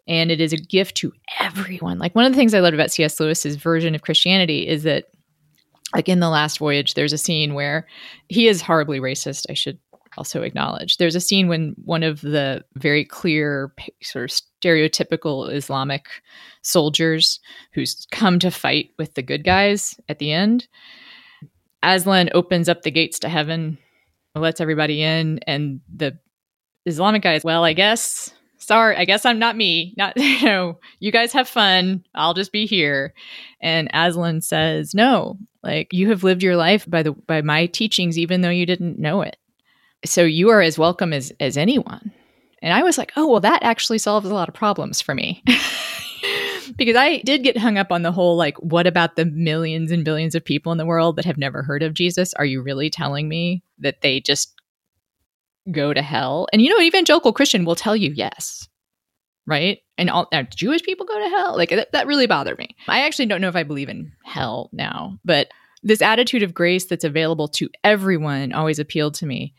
and 0.07 0.31
it 0.31 0.41
is 0.41 0.53
a 0.53 0.57
gift 0.57 0.97
to 0.97 1.13
everyone. 1.39 1.99
Like 1.99 2.15
one 2.15 2.25
of 2.25 2.31
the 2.31 2.35
things 2.37 2.53
I 2.53 2.59
loved 2.59 2.73
about 2.73 2.91
C.S. 2.91 3.19
Lewis's 3.19 3.55
version 3.55 3.95
of 3.95 4.01
Christianity 4.01 4.67
is 4.67 4.83
that, 4.83 5.05
like 5.93 6.09
in 6.09 6.19
The 6.19 6.29
Last 6.29 6.57
Voyage, 6.59 6.93
there's 6.93 7.13
a 7.13 7.17
scene 7.17 7.53
where 7.53 7.87
he 8.27 8.47
is 8.47 8.61
horribly 8.61 8.99
racist. 8.99 9.45
I 9.49 9.53
should 9.53 9.79
also 10.17 10.41
acknowledge. 10.41 10.97
There's 10.97 11.15
a 11.15 11.21
scene 11.21 11.47
when 11.47 11.75
one 11.85 12.03
of 12.03 12.21
the 12.21 12.63
very 12.75 13.05
clear, 13.05 13.73
sort 14.01 14.29
of 14.29 14.37
stereotypical 14.61 15.51
Islamic 15.51 16.07
soldiers 16.61 17.39
who's 17.73 18.05
come 18.11 18.39
to 18.39 18.51
fight 18.51 18.91
with 18.97 19.13
the 19.13 19.21
good 19.21 19.43
guys 19.43 19.99
at 20.09 20.19
the 20.19 20.31
end, 20.31 20.67
Aslan 21.83 22.29
opens 22.33 22.69
up 22.69 22.83
the 22.83 22.91
gates 22.91 23.19
to 23.19 23.29
heaven, 23.29 23.77
lets 24.35 24.61
everybody 24.61 25.01
in, 25.01 25.39
and 25.47 25.81
the 25.93 26.17
Islamic 26.85 27.21
guys, 27.21 27.43
well, 27.43 27.63
I 27.63 27.73
guess, 27.73 28.31
sorry, 28.57 28.95
I 28.95 29.05
guess 29.05 29.25
I'm 29.25 29.39
not 29.39 29.57
me. 29.57 29.93
Not, 29.97 30.13
you 30.17 30.45
know, 30.45 30.79
you 30.99 31.11
guys 31.11 31.33
have 31.33 31.47
fun. 31.47 32.03
I'll 32.15 32.33
just 32.33 32.51
be 32.51 32.65
here. 32.65 33.13
And 33.61 33.89
Aslan 33.93 34.41
says, 34.41 34.93
no, 34.93 35.37
like 35.63 35.91
you 35.93 36.09
have 36.09 36.23
lived 36.23 36.43
your 36.43 36.55
life 36.55 36.89
by 36.89 37.03
the, 37.03 37.13
by 37.13 37.41
my 37.41 37.65
teachings, 37.67 38.17
even 38.17 38.41
though 38.41 38.49
you 38.49 38.65
didn't 38.65 38.99
know 38.99 39.21
it. 39.21 39.37
So 40.05 40.23
you 40.23 40.49
are 40.49 40.61
as 40.61 40.77
welcome 40.77 41.13
as, 41.13 41.31
as 41.39 41.57
anyone. 41.57 42.11
And 42.61 42.73
I 42.73 42.83
was 42.83 42.97
like, 42.97 43.11
oh, 43.15 43.27
well, 43.27 43.39
that 43.39 43.63
actually 43.63 43.97
solves 43.97 44.29
a 44.29 44.33
lot 44.33 44.49
of 44.49 44.55
problems 44.55 45.01
for 45.01 45.15
me. 45.15 45.43
because 46.77 46.95
I 46.95 47.21
did 47.25 47.43
get 47.43 47.57
hung 47.57 47.77
up 47.77 47.91
on 47.91 48.03
the 48.03 48.11
whole 48.11 48.35
like, 48.35 48.57
what 48.57 48.87
about 48.87 49.15
the 49.15 49.25
millions 49.25 49.91
and 49.91 50.05
billions 50.05 50.35
of 50.35 50.45
people 50.45 50.71
in 50.71 50.77
the 50.77 50.85
world 50.85 51.15
that 51.15 51.25
have 51.25 51.37
never 51.37 51.63
heard 51.63 51.83
of 51.83 51.93
Jesus? 51.93 52.33
Are 52.35 52.45
you 52.45 52.61
really 52.61 52.89
telling 52.89 53.27
me 53.27 53.63
that 53.79 54.01
they 54.01 54.19
just 54.19 54.53
go 55.69 55.93
to 55.93 56.01
hell. 56.01 56.47
And 56.51 56.61
you 56.61 56.69
know, 56.69 56.77
an 56.77 56.85
evangelical 56.85 57.33
Christian 57.33 57.65
will 57.65 57.75
tell 57.75 57.95
you 57.95 58.11
yes. 58.11 58.67
Right? 59.45 59.79
And 59.97 60.09
all 60.09 60.27
now, 60.31 60.43
Jewish 60.43 60.83
people 60.83 61.05
go 61.05 61.19
to 61.19 61.29
hell. 61.29 61.57
Like 61.57 61.69
that 61.91 62.07
really 62.07 62.27
bothered 62.27 62.57
me. 62.57 62.75
I 62.87 63.01
actually 63.01 63.25
don't 63.25 63.41
know 63.41 63.49
if 63.49 63.55
I 63.55 63.63
believe 63.63 63.89
in 63.89 64.11
hell 64.23 64.69
now, 64.71 65.19
but 65.25 65.49
this 65.83 66.01
attitude 66.01 66.43
of 66.43 66.53
grace 66.53 66.85
that's 66.85 67.03
available 67.03 67.47
to 67.49 67.69
everyone 67.83 68.53
always 68.53 68.79
appealed 68.79 69.15
to 69.15 69.25
me. 69.25 69.53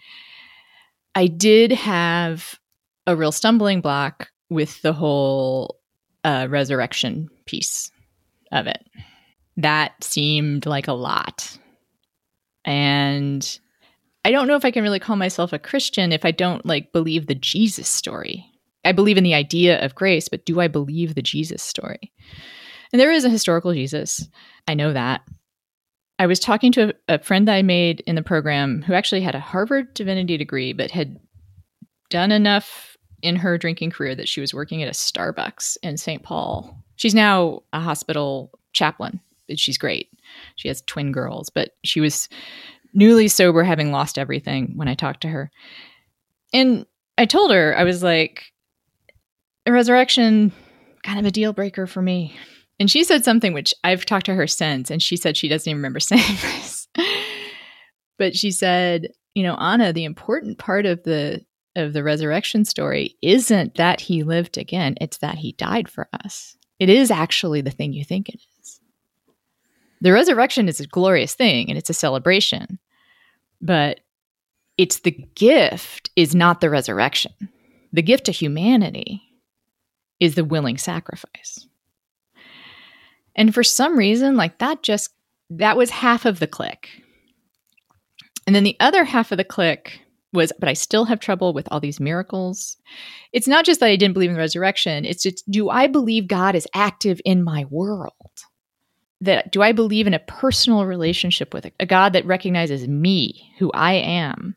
I 1.15 1.27
did 1.27 1.73
have 1.73 2.59
a 3.07 3.17
real 3.17 3.33
stumbling 3.33 3.81
block 3.81 4.29
with 4.49 4.81
the 4.83 4.93
whole 4.93 5.79
uh, 6.25 6.47
resurrection 6.49 7.29
piece 7.47 7.91
of 8.51 8.67
it. 8.67 8.83
That 9.57 10.03
seemed 10.03 10.67
like 10.67 10.89
a 10.89 10.93
lot. 10.93 11.59
And 12.65 13.59
I 14.25 14.31
don't 14.31 14.47
know 14.47 14.57
if 14.57 14.65
I 14.65 14.71
can 14.71 14.83
really 14.83 15.01
call 15.01 15.17
myself 15.17 15.53
a 15.53 15.59
Christian 15.59 16.13
if 16.13 16.25
I 16.25 16.31
don't 16.31 16.65
like 16.65 16.93
believe 16.93 17.27
the 17.27 17.35
Jesus 17.35 17.89
story. 17.89 18.47
I 18.85 18.93
believe 18.93 19.19
in 19.19 19.25
the 19.25 19.35
idea 19.35 19.85
of 19.85 19.95
grace, 19.95 20.29
but 20.29 20.47
do 20.47 20.61
I 20.61 20.69
believe 20.69 21.15
the 21.15 21.23
Jesus 21.23 21.63
story? 21.63 22.13
And 22.93 23.01
there 23.01 23.13
is 23.13 23.25
a 23.25 23.31
historical 23.31 23.73
Jesus. 23.73 24.29
I 24.67 24.75
know 24.75 24.93
that. 24.93 25.23
I 26.23 26.27
was 26.27 26.39
talking 26.39 26.71
to 26.73 26.95
a, 27.09 27.15
a 27.15 27.19
friend 27.19 27.49
that 27.49 27.55
I 27.55 27.63
made 27.63 28.01
in 28.07 28.15
the 28.15 28.23
program 28.23 28.83
who 28.83 28.95
actually 28.95 29.23
had 29.23 29.35
a 29.35 29.41
Harvard 29.41 29.93
divinity 29.93 30.37
degree, 30.37 30.73
but 30.73 30.93
had 30.93 31.19
done 32.11 32.31
enough 32.31 32.97
in 33.23 33.35
her 33.35 33.59
drinking 33.59 33.91
career 33.91 34.15
that 34.15 34.29
she 34.29 34.41
was 34.41 34.55
working 34.55 34.85
at 34.85 34.89
a 34.89 34.93
Starbucks 34.93 35.79
in 35.83 35.97
St. 35.97 36.23
Paul. 36.23 36.81
She's 36.95 37.13
now 37.13 37.65
a 37.73 37.81
hospital 37.81 38.53
chaplain. 38.73 39.21
She's 39.57 39.77
great. 39.77 40.11
She 40.55 40.69
has 40.69 40.83
twin 40.83 41.11
girls, 41.11 41.51
but 41.51 41.71
she 41.83 42.01
was 42.01 42.29
newly 42.95 43.27
sober, 43.27 43.65
having 43.65 43.91
lost 43.91 44.17
everything 44.17 44.75
when 44.77 44.87
I 44.87 44.95
talked 44.95 45.23
to 45.23 45.29
her. 45.29 45.51
And 46.53 46.87
I 47.19 47.27
told 47.27 47.51
her, 47.51 47.77
I 47.77 47.83
was 47.83 48.05
like, 48.05 48.45
a 49.67 49.73
resurrection, 49.73 50.53
kind 51.03 51.19
of 51.19 51.27
a 51.27 51.33
deal 51.33 51.53
breaker 51.53 51.89
for 51.89 52.01
me. 52.01 52.37
And 52.83 52.91
she 52.91 53.05
said 53.05 53.25
something 53.25 53.53
which 53.53 53.73
I've 53.85 54.05
talked 54.05 54.27
to 54.27 54.35
her 54.35 54.49
since, 54.49 54.91
and 54.91 55.01
she 55.01 55.17
said 55.17 55.37
she 55.37 55.47
doesn't 55.47 55.71
even 55.71 55.79
remember 55.79 56.01
saying 56.01 56.37
this. 56.43 56.89
but 58.19 58.35
she 58.35 58.51
said, 58.51 59.07
you 59.35 59.45
know, 59.45 59.55
Ana, 59.55 59.93
the 59.93 60.03
important 60.03 60.59
part 60.59 60.85
of 60.85 61.01
the 61.05 61.47
of 61.77 61.93
the 61.93 62.03
resurrection 62.03 62.65
story 62.65 63.17
isn't 63.23 63.77
that 63.77 64.01
he 64.01 64.25
lived 64.25 64.59
again, 64.59 64.97
it's 65.01 65.19
that 65.19 65.37
he 65.37 65.53
died 65.53 65.89
for 65.89 66.09
us. 66.25 66.57
It 66.81 66.89
is 66.89 67.13
actually 67.13 67.61
the 67.61 67.71
thing 67.71 67.93
you 67.93 68.05
think 68.05 68.29
it 68.29 68.41
is. 68.61 68.81
The 70.01 70.13
resurrection 70.13 70.69
is 70.69 70.81
a 70.81 70.87
glorious 70.89 71.35
thing 71.37 71.69
and 71.69 71.79
it's 71.79 71.89
a 71.89 71.95
celebration, 71.95 72.81
but 73.61 74.01
it's 74.77 74.99
the 74.99 75.25
gift 75.37 76.11
is 76.17 76.35
not 76.35 76.61
the 76.61 76.69
resurrection. 76.69 77.49
The 77.93 78.03
gift 78.03 78.25
to 78.25 78.33
humanity 78.33 79.23
is 80.19 80.35
the 80.35 80.45
willing 80.45 80.79
sacrifice. 80.79 81.69
And 83.35 83.55
for 83.55 83.63
some 83.63 83.99
reason, 83.99 84.37
like 84.37 84.59
that 84.59 84.83
just 84.83 85.11
that 85.51 85.77
was 85.77 85.91
half 85.91 86.25
of 86.25 86.39
the 86.39 86.47
click. 86.47 86.89
And 88.47 88.57
then 88.57 88.65
the 88.65 88.77
other 88.81 89.05
half 89.05 89.33
of 89.33 89.39
the 89.39 89.45
click 89.45 90.01
was, 90.33 90.53
but 90.59 90.69
I 90.69 90.73
still 90.73 91.05
have 91.05 91.21
trouble 91.21 91.53
with 91.53 91.69
all 91.71 91.81
these 91.81 92.01
miracles. 92.01 92.77
It's 93.33 93.49
not 93.49 93.65
just 93.65 93.81
that 93.81 93.91
I 93.91 93.97
didn't 93.97 94.15
believe 94.15 94.31
in 94.31 94.35
the 94.35 94.41
resurrection, 94.41 95.05
it's 95.05 95.23
just, 95.23 95.49
do 95.51 95.69
I 95.69 95.87
believe 95.87 96.27
God 96.27 96.55
is 96.55 96.67
active 96.75 97.21
in 97.25 97.45
my 97.45 97.67
world? 97.71 98.13
That 99.21 99.53
do 99.53 99.63
I 99.63 99.73
believe 99.73 100.07
in 100.07 100.15
a 100.15 100.19
personal 100.19 100.85
relationship 100.85 101.55
with 101.55 101.67
a, 101.67 101.73
a 101.79 101.87
God 101.87 102.15
that 102.15 102.27
recognizes 102.27 102.89
me, 102.89 103.53
who 103.59 103.71
I 103.73 103.93
am, 103.93 104.57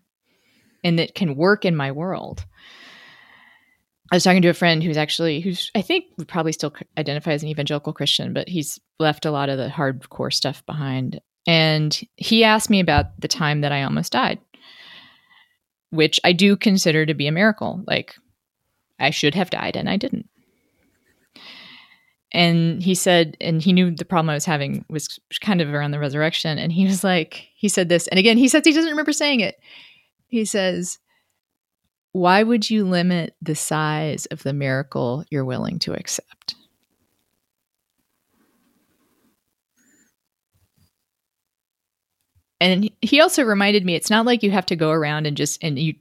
and 0.83 0.97
that 0.97 1.13
can 1.13 1.35
work 1.35 1.65
in 1.65 1.75
my 1.75 1.91
world? 1.91 2.45
I 4.11 4.15
was 4.15 4.23
talking 4.23 4.41
to 4.43 4.49
a 4.49 4.53
friend 4.53 4.83
who's 4.83 4.97
actually 4.97 5.41
who's 5.41 5.71
I 5.75 5.81
think 5.81 6.05
would 6.17 6.27
probably 6.27 6.51
still 6.51 6.73
identify 6.97 7.31
as 7.31 7.43
an 7.43 7.49
evangelical 7.49 7.93
Christian, 7.93 8.33
but 8.33 8.47
he's 8.47 8.79
left 8.99 9.25
a 9.25 9.31
lot 9.31 9.49
of 9.49 9.57
the 9.57 9.67
hardcore 9.67 10.33
stuff 10.33 10.65
behind. 10.65 11.19
And 11.47 11.99
he 12.15 12.43
asked 12.43 12.69
me 12.69 12.79
about 12.79 13.19
the 13.19 13.27
time 13.27 13.61
that 13.61 13.71
I 13.71 13.83
almost 13.83 14.11
died 14.11 14.39
which 15.95 16.19
I 16.23 16.33
do 16.33 16.55
consider 16.55 17.05
to 17.05 17.13
be 17.13 17.27
a 17.27 17.31
miracle. 17.31 17.83
Like, 17.87 18.15
I 18.99 19.09
should 19.09 19.35
have 19.35 19.49
died 19.49 19.75
and 19.75 19.89
I 19.89 19.97
didn't. 19.97 20.29
And 22.31 22.83
he 22.83 22.95
said, 22.95 23.37
and 23.39 23.61
he 23.61 23.71
knew 23.71 23.91
the 23.91 24.05
problem 24.05 24.29
I 24.29 24.33
was 24.33 24.45
having 24.45 24.83
was 24.89 25.19
kind 25.41 25.61
of 25.61 25.73
around 25.73 25.91
the 25.91 25.99
resurrection. 25.99 26.57
And 26.57 26.71
he 26.71 26.85
was 26.85 27.03
like, 27.03 27.47
he 27.55 27.69
said 27.69 27.87
this, 27.87 28.07
and 28.07 28.19
again, 28.19 28.37
he 28.37 28.47
says 28.47 28.63
he 28.65 28.73
doesn't 28.73 28.89
remember 28.89 29.13
saying 29.13 29.39
it. 29.39 29.55
He 30.27 30.43
says, 30.43 30.99
Why 32.15 32.43
would 32.43 32.69
you 32.69 32.85
limit 32.85 33.35
the 33.41 33.55
size 33.55 34.25
of 34.27 34.41
the 34.41 34.53
miracle 34.53 35.25
you're 35.29 35.43
willing 35.43 35.79
to 35.79 35.91
accept? 35.91 36.55
And 42.61 42.89
he 43.01 43.19
also 43.19 43.43
reminded 43.43 43.83
me 43.83 43.95
it's 43.95 44.09
not 44.09 44.25
like 44.25 44.43
you 44.43 44.51
have 44.51 44.65
to 44.67 44.77
go 44.77 44.91
around 44.91 45.27
and 45.27 45.35
just 45.35 45.61
and 45.61 45.77
you 45.77 45.93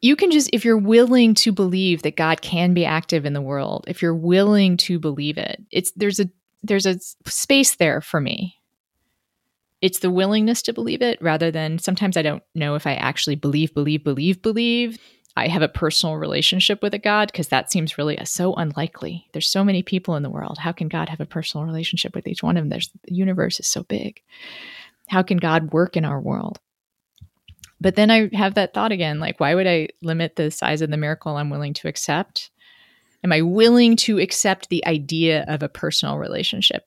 you 0.00 0.16
can 0.16 0.32
just 0.32 0.50
if 0.52 0.64
you're 0.64 0.76
willing 0.76 1.34
to 1.34 1.52
believe 1.52 2.02
that 2.02 2.16
God 2.16 2.42
can 2.42 2.74
be 2.74 2.84
active 2.84 3.24
in 3.24 3.32
the 3.32 3.40
world, 3.40 3.84
if 3.86 4.02
you're 4.02 4.16
willing 4.16 4.76
to 4.78 4.98
believe 4.98 5.38
it. 5.38 5.62
It's 5.70 5.92
there's 5.92 6.18
a 6.18 6.28
there's 6.64 6.84
a 6.84 6.98
space 7.26 7.76
there 7.76 8.00
for 8.00 8.20
me. 8.20 8.56
It's 9.82 9.98
the 9.98 10.10
willingness 10.10 10.62
to 10.62 10.72
believe 10.72 11.02
it 11.02 11.20
rather 11.20 11.50
than 11.50 11.78
sometimes 11.78 12.16
I 12.16 12.22
don't 12.22 12.42
know 12.54 12.76
if 12.76 12.86
I 12.86 12.94
actually 12.94 13.36
believe 13.36 13.74
believe 13.74 14.04
believe 14.04 14.40
believe. 14.40 14.98
I 15.34 15.48
have 15.48 15.62
a 15.62 15.68
personal 15.68 16.16
relationship 16.16 16.82
with 16.82 16.94
a 16.94 16.98
God 16.98 17.32
because 17.32 17.48
that 17.48 17.72
seems 17.72 17.96
really 17.96 18.18
uh, 18.18 18.24
so 18.24 18.54
unlikely. 18.54 19.26
There's 19.32 19.48
so 19.48 19.64
many 19.64 19.82
people 19.82 20.14
in 20.14 20.22
the 20.22 20.30
world. 20.30 20.58
How 20.58 20.72
can 20.72 20.88
God 20.88 21.08
have 21.08 21.20
a 21.20 21.26
personal 21.26 21.66
relationship 21.66 22.14
with 22.14 22.26
each 22.26 22.42
one 22.42 22.56
of 22.56 22.62
them? 22.62 22.68
There's 22.68 22.90
the 23.08 23.14
universe 23.14 23.58
is 23.58 23.66
so 23.66 23.82
big 23.82 24.20
how 25.12 25.22
can 25.22 25.36
God 25.36 25.72
work 25.72 25.96
in 25.96 26.04
our 26.04 26.20
world? 26.20 26.58
But 27.80 27.96
then 27.96 28.10
I 28.10 28.30
have 28.32 28.54
that 28.54 28.74
thought 28.74 28.92
again 28.92 29.20
like, 29.20 29.40
why 29.40 29.54
would 29.54 29.66
I 29.66 29.88
limit 30.02 30.36
the 30.36 30.50
size 30.50 30.82
of 30.82 30.90
the 30.90 30.96
miracle 30.96 31.36
I'm 31.36 31.50
willing 31.50 31.74
to 31.74 31.88
accept? 31.88 32.50
Am 33.24 33.32
I 33.32 33.42
willing 33.42 33.96
to 33.96 34.18
accept 34.18 34.68
the 34.68 34.84
idea 34.86 35.44
of 35.48 35.62
a 35.62 35.68
personal 35.68 36.18
relationship? 36.18 36.84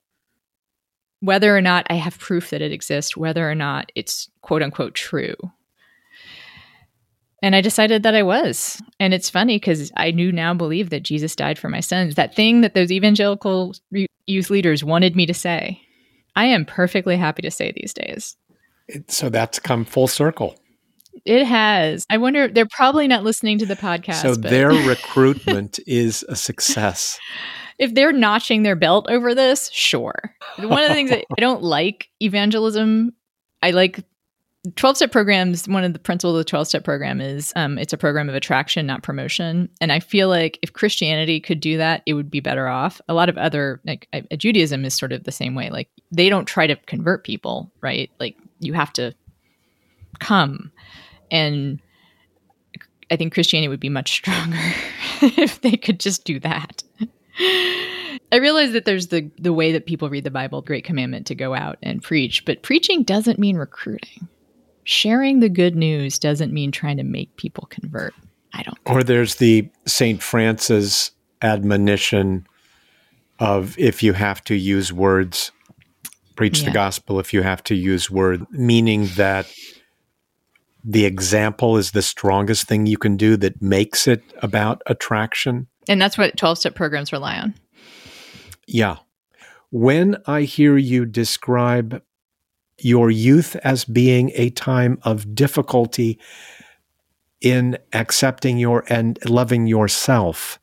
Whether 1.26 1.56
or 1.56 1.60
not 1.60 1.88
I 1.90 1.94
have 1.94 2.20
proof 2.20 2.50
that 2.50 2.62
it 2.62 2.70
exists, 2.70 3.16
whether 3.16 3.50
or 3.50 3.56
not 3.56 3.90
it's 3.96 4.30
quote 4.42 4.62
unquote 4.62 4.94
true. 4.94 5.34
And 7.42 7.56
I 7.56 7.60
decided 7.60 8.04
that 8.04 8.14
I 8.14 8.22
was. 8.22 8.80
And 9.00 9.12
it's 9.12 9.28
funny 9.28 9.56
because 9.56 9.90
I 9.96 10.12
do 10.12 10.30
now 10.30 10.54
believe 10.54 10.90
that 10.90 11.02
Jesus 11.02 11.34
died 11.34 11.58
for 11.58 11.68
my 11.68 11.80
sins. 11.80 12.14
That 12.14 12.36
thing 12.36 12.60
that 12.60 12.74
those 12.74 12.92
evangelical 12.92 13.74
youth 14.26 14.50
leaders 14.50 14.84
wanted 14.84 15.16
me 15.16 15.26
to 15.26 15.34
say. 15.34 15.80
I 16.36 16.44
am 16.44 16.64
perfectly 16.64 17.16
happy 17.16 17.42
to 17.42 17.50
say 17.50 17.72
these 17.74 17.92
days. 17.92 18.36
So 19.08 19.28
that's 19.28 19.58
come 19.58 19.84
full 19.84 20.06
circle. 20.06 20.56
It 21.24 21.44
has. 21.44 22.06
I 22.08 22.18
wonder, 22.18 22.46
they're 22.46 22.68
probably 22.70 23.08
not 23.08 23.24
listening 23.24 23.58
to 23.58 23.66
the 23.66 23.74
podcast. 23.74 24.22
So 24.22 24.36
but. 24.36 24.48
their 24.50 24.68
recruitment 24.88 25.80
is 25.88 26.24
a 26.28 26.36
success. 26.36 27.18
If 27.78 27.94
they're 27.94 28.12
notching 28.12 28.62
their 28.62 28.76
belt 28.76 29.06
over 29.08 29.34
this, 29.34 29.70
sure. 29.72 30.34
One 30.58 30.82
of 30.82 30.88
the 30.88 30.94
things 30.94 31.10
that 31.10 31.24
I 31.38 31.40
don't 31.40 31.62
like 31.62 32.08
evangelism, 32.20 33.12
I 33.62 33.70
like 33.72 34.04
12 34.74 34.96
step 34.96 35.12
programs 35.12 35.68
one 35.68 35.84
of 35.84 35.92
the 35.92 35.98
principles 35.98 36.34
of 36.34 36.38
the 36.38 36.44
12 36.44 36.66
step 36.66 36.84
program 36.84 37.20
is 37.20 37.52
um, 37.54 37.78
it's 37.78 37.92
a 37.92 37.98
program 37.98 38.28
of 38.28 38.34
attraction 38.34 38.86
not 38.86 39.02
promotion. 39.02 39.68
And 39.80 39.92
i 39.92 40.00
feel 40.00 40.28
like 40.28 40.58
if 40.62 40.72
christianity 40.72 41.38
could 41.38 41.60
do 41.60 41.76
that 41.76 42.02
it 42.06 42.14
would 42.14 42.30
be 42.30 42.40
better 42.40 42.66
off. 42.66 43.00
A 43.08 43.14
lot 43.14 43.28
of 43.28 43.38
other 43.38 43.80
like 43.86 44.08
uh, 44.12 44.22
judaism 44.36 44.84
is 44.84 44.94
sort 44.94 45.12
of 45.12 45.24
the 45.24 45.32
same 45.32 45.54
way. 45.54 45.70
Like 45.70 45.88
they 46.10 46.28
don't 46.28 46.46
try 46.46 46.66
to 46.66 46.76
convert 46.86 47.24
people 47.24 47.70
right? 47.80 48.10
Like 48.18 48.36
you 48.58 48.72
have 48.72 48.92
to 48.94 49.14
come. 50.18 50.72
And 51.30 51.80
i 53.10 53.16
think 53.16 53.32
christianity 53.32 53.68
would 53.68 53.78
be 53.78 53.88
much 53.88 54.10
stronger 54.14 54.58
if 55.22 55.60
they 55.60 55.76
could 55.76 56.00
just 56.00 56.24
do 56.24 56.40
that 56.40 56.82
I 57.38 58.38
realize 58.40 58.72
that 58.72 58.84
there's 58.84 59.08
the 59.08 59.30
the 59.38 59.52
way 59.52 59.72
that 59.72 59.86
people 59.86 60.08
read 60.08 60.24
the 60.24 60.30
Bible, 60.30 60.62
great 60.62 60.84
commandment 60.84 61.26
to 61.28 61.34
go 61.34 61.54
out 61.54 61.78
and 61.82 62.02
preach, 62.02 62.44
but 62.44 62.62
preaching 62.62 63.02
doesn't 63.02 63.38
mean 63.38 63.56
recruiting 63.56 64.28
sharing 64.86 65.40
the 65.40 65.48
good 65.48 65.74
news 65.74 66.18
doesn't 66.18 66.52
mean 66.52 66.70
trying 66.70 66.96
to 66.96 67.02
make 67.02 67.36
people 67.36 67.66
convert. 67.70 68.14
I 68.54 68.62
don't. 68.62 68.78
Or 68.86 69.02
there's 69.02 69.34
the 69.34 69.68
St. 69.84 70.22
Francis 70.22 71.10
admonition 71.42 72.46
of 73.38 73.78
if 73.78 74.02
you 74.02 74.14
have 74.14 74.42
to 74.44 74.54
use 74.54 74.92
words, 74.92 75.50
preach 76.36 76.60
yeah. 76.60 76.68
the 76.68 76.74
gospel 76.74 77.20
if 77.20 77.34
you 77.34 77.42
have 77.42 77.62
to 77.64 77.74
use 77.74 78.10
word, 78.10 78.46
meaning 78.50 79.08
that 79.16 79.52
the 80.84 81.04
example 81.04 81.76
is 81.76 81.90
the 81.90 82.00
strongest 82.00 82.68
thing 82.68 82.86
you 82.86 82.96
can 82.96 83.16
do 83.16 83.36
that 83.36 83.60
makes 83.60 84.06
it 84.06 84.22
about 84.40 84.80
attraction. 84.86 85.66
And 85.88 86.00
that's 86.00 86.18
what 86.18 86.36
12 86.36 86.58
step 86.58 86.74
programs 86.74 87.12
rely 87.12 87.38
on. 87.38 87.54
Yeah. 88.66 88.96
When 89.70 90.16
I 90.26 90.42
hear 90.42 90.76
you 90.76 91.04
describe 91.04 92.02
your 92.78 93.10
youth 93.10 93.56
as 93.56 93.84
being 93.84 94.30
a 94.34 94.50
time 94.50 94.98
of 95.02 95.34
difficulty 95.34 96.18
in 97.40 97.78
accepting 97.92 98.58
your 98.58 98.84
and 98.88 99.18
loving 99.28 99.66
yourself, 99.66 100.58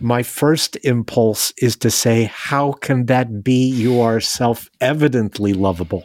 my 0.00 0.22
first 0.22 0.76
impulse 0.82 1.52
is 1.58 1.76
to 1.76 1.90
say, 1.90 2.24
How 2.24 2.72
can 2.72 3.06
that 3.06 3.42
be? 3.42 3.66
You 3.66 4.00
are 4.00 4.20
self 4.20 4.68
evidently 4.80 5.54
lovable. 5.54 6.04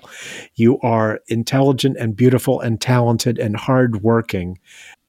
You 0.55 0.79
are 0.81 1.19
intelligent 1.27 1.97
and 1.99 2.15
beautiful 2.15 2.61
and 2.61 2.79
talented 2.79 3.39
and 3.39 3.57
hardworking. 3.57 4.59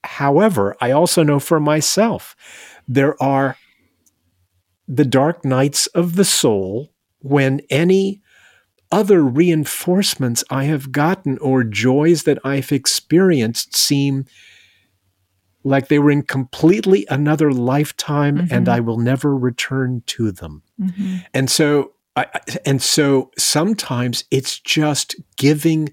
However, 0.02 0.76
I 0.80 0.92
also 0.92 1.22
know 1.22 1.38
for 1.38 1.60
myself, 1.60 2.34
there 2.90 3.20
are 3.22 3.56
the 4.88 5.04
dark 5.04 5.44
nights 5.44 5.86
of 5.88 6.16
the 6.16 6.24
soul 6.24 6.92
when 7.20 7.60
any 7.70 8.20
other 8.90 9.22
reinforcements 9.22 10.42
I 10.50 10.64
have 10.64 10.90
gotten 10.90 11.38
or 11.38 11.62
joys 11.62 12.24
that 12.24 12.38
I've 12.44 12.72
experienced 12.72 13.76
seem 13.76 14.24
like 15.62 15.86
they 15.86 16.00
were 16.00 16.10
in 16.10 16.22
completely 16.22 17.06
another 17.08 17.52
lifetime 17.52 18.38
mm-hmm. 18.38 18.52
and 18.52 18.68
I 18.68 18.80
will 18.80 18.98
never 18.98 19.36
return 19.36 20.02
to 20.06 20.32
them. 20.32 20.62
Mm-hmm. 20.80 21.18
And 21.32 21.48
so 21.48 21.92
I, 22.16 22.26
and 22.66 22.82
so 22.82 23.30
sometimes 23.38 24.24
it's 24.32 24.58
just 24.58 25.14
giving 25.36 25.92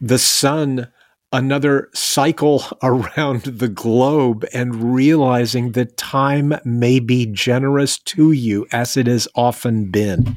the 0.00 0.18
sun 0.18 0.90
another 1.34 1.90
cycle 1.92 2.64
around 2.82 3.42
the 3.42 3.68
globe 3.68 4.46
and 4.54 4.94
realizing 4.94 5.72
that 5.72 5.96
time 5.96 6.54
may 6.64 7.00
be 7.00 7.26
generous 7.26 7.98
to 7.98 8.32
you 8.32 8.66
as 8.72 8.96
it 8.96 9.06
has 9.06 9.28
often 9.34 9.90
been. 9.90 10.36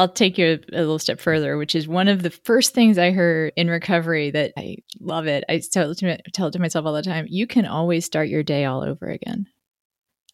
I'll 0.00 0.08
take 0.08 0.38
you 0.38 0.60
a, 0.72 0.78
little 0.78 0.98
step 1.00 1.18
further, 1.18 1.56
which 1.56 1.74
is 1.74 1.88
one 1.88 2.06
of 2.06 2.22
the 2.22 2.30
first 2.30 2.72
things 2.72 2.98
I 2.98 3.10
heard 3.10 3.52
in 3.56 3.68
recovery 3.68 4.30
that 4.30 4.52
I 4.56 4.76
love 5.00 5.26
it. 5.26 5.42
I 5.48 5.58
tell 5.58 5.92
tell 5.94 6.46
it 6.46 6.52
to 6.52 6.58
myself 6.60 6.86
all 6.86 6.92
the 6.92 7.02
time. 7.02 7.26
You 7.28 7.48
can 7.48 7.66
always 7.66 8.04
start 8.04 8.28
your 8.28 8.44
day 8.44 8.64
all 8.64 8.82
over 8.82 9.06
again. 9.06 9.46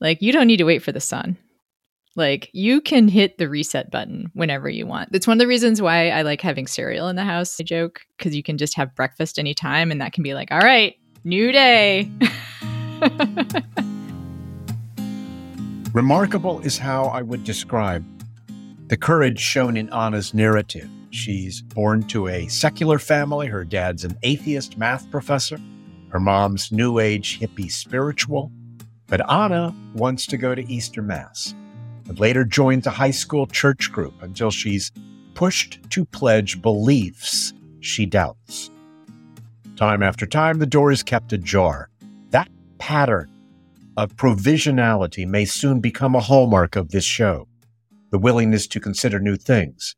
Like 0.01 0.21
you 0.21 0.33
don't 0.33 0.49
need 0.49 0.59
to 0.59 0.65
wait 0.65 0.83
for 0.83 0.93
the 0.93 1.01
sun. 1.01 1.39
Like 2.17 2.49
you 2.53 2.81
can 2.81 3.09
hit 3.09 3.39
the 3.39 3.49
reset 3.49 3.91
button 3.91 4.31
whenever 4.35 4.69
you 4.69 4.87
want. 4.87 5.11
That's 5.11 5.27
one 5.27 5.37
of 5.37 5.41
the 5.41 5.49
reasons 5.49 5.83
why 5.83 6.11
I 6.11 6.23
like 6.23 6.41
having 6.41 6.67
cereal 6.67 7.09
in 7.09 7.17
the 7.17 7.25
house. 7.25 7.61
I 7.61 7.65
joke 7.65 8.03
because 8.17 8.37
you 8.37 8.43
can 8.43 8.57
just 8.57 8.77
have 8.77 8.95
breakfast 8.95 9.39
anytime, 9.39 9.91
and 9.91 10.01
that 10.01 10.13
can 10.13 10.23
be 10.23 10.35
like, 10.35 10.53
all 10.53 10.61
right, 10.61 10.95
new 11.25 11.51
day. 11.51 12.11
Remarkable 15.93 16.61
is 16.61 16.79
how 16.79 17.05
I 17.05 17.23
would 17.23 17.45
describe 17.45 18.05
the 18.89 18.97
courage 18.97 19.41
shown 19.41 19.77
in 19.77 19.89
Ana's 19.91 20.35
narrative. 20.35 20.89
She's 21.11 21.63
born 21.63 22.03
to 22.09 22.29
a 22.29 22.47
secular 22.49 22.99
family. 22.99 23.47
Her 23.47 23.65
dad's 23.65 24.05
an 24.05 24.17
atheist 24.23 24.77
math 24.77 25.11
professor. 25.11 25.59
Her 26.11 26.21
mom's 26.21 26.71
new 26.71 26.99
age 26.99 27.41
hippie 27.41 27.71
spiritual. 27.71 28.53
But 29.07 29.21
Ana 29.29 29.75
wants 29.95 30.27
to 30.27 30.37
go 30.37 30.55
to 30.55 30.69
Easter 30.73 31.03
Mass 31.03 31.55
and 32.09 32.19
later 32.19 32.45
joins 32.45 32.87
a 32.87 32.91
high 32.91 33.11
school 33.11 33.47
church 33.47 33.91
group 33.93 34.15
until 34.23 34.51
she's 34.51 34.93
pushed 35.35 35.81
to 35.91 36.05
pledge 36.05 36.63
beliefs 36.63 37.53
she 37.81 38.07
doubts. 38.07 38.71
Time 39.77 40.03
after 40.03 40.27
time, 40.27 40.59
the 40.59 40.67
door 40.67 40.93
is 40.93 41.03
kept 41.03 41.33
ajar. 41.33 41.91
That 42.31 42.49
pattern 42.79 43.31
of 43.97 44.17
provisionality 44.17 45.27
may 45.27 45.45
soon 45.45 45.81
become 45.81 46.15
a 46.15 46.21
hallmark 46.21 46.77
of 46.77 46.91
this 46.91 47.05
show 47.05 47.49
the 48.11 48.19
willingness 48.19 48.69
to 48.69 48.79
consider 48.79 49.19
new 49.19 49.35
things 49.35 49.97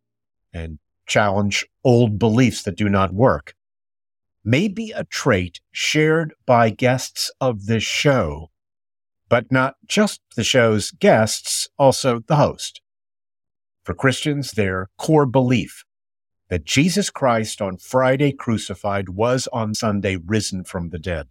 and 0.50 0.78
challenge 1.06 1.66
old 1.84 2.18
beliefs 2.18 2.62
that 2.62 2.76
do 2.76 2.88
not 2.88 3.12
work 3.12 3.54
may 4.42 4.68
be 4.68 4.92
a 4.92 5.04
trait 5.04 5.60
shared 5.70 6.32
by 6.46 6.70
guests 6.70 7.30
of 7.40 7.66
this 7.66 7.82
show, 7.82 8.50
but 9.28 9.50
not 9.50 9.76
just 9.86 10.20
the 10.36 10.44
show's 10.44 10.90
guests, 10.90 11.68
also 11.78 12.20
the 12.20 12.36
host. 12.36 12.80
For 13.82 13.94
Christians, 13.94 14.52
their 14.52 14.88
core 14.98 15.26
belief 15.26 15.84
that 16.48 16.64
Jesus 16.64 17.10
Christ 17.10 17.60
on 17.60 17.76
Friday 17.76 18.32
crucified 18.32 19.10
was 19.10 19.48
on 19.52 19.74
Sunday 19.74 20.16
risen 20.16 20.64
from 20.64 20.90
the 20.90 20.98
dead. 20.98 21.28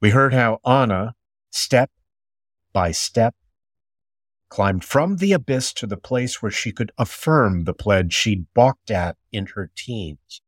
We 0.00 0.10
heard 0.10 0.34
how 0.34 0.60
Ana, 0.64 1.14
step 1.50 1.90
by 2.72 2.92
step, 2.92 3.34
climbed 4.48 4.84
from 4.84 5.16
the 5.16 5.32
abyss 5.32 5.72
to 5.72 5.86
the 5.86 5.96
place 5.96 6.42
where 6.42 6.50
she 6.50 6.72
could 6.72 6.92
affirm 6.98 7.64
the 7.64 7.72
pledge 7.72 8.12
she'd 8.12 8.46
balked 8.52 8.90
at 8.90 9.16
in 9.30 9.46
her 9.54 9.70
teens 9.74 10.42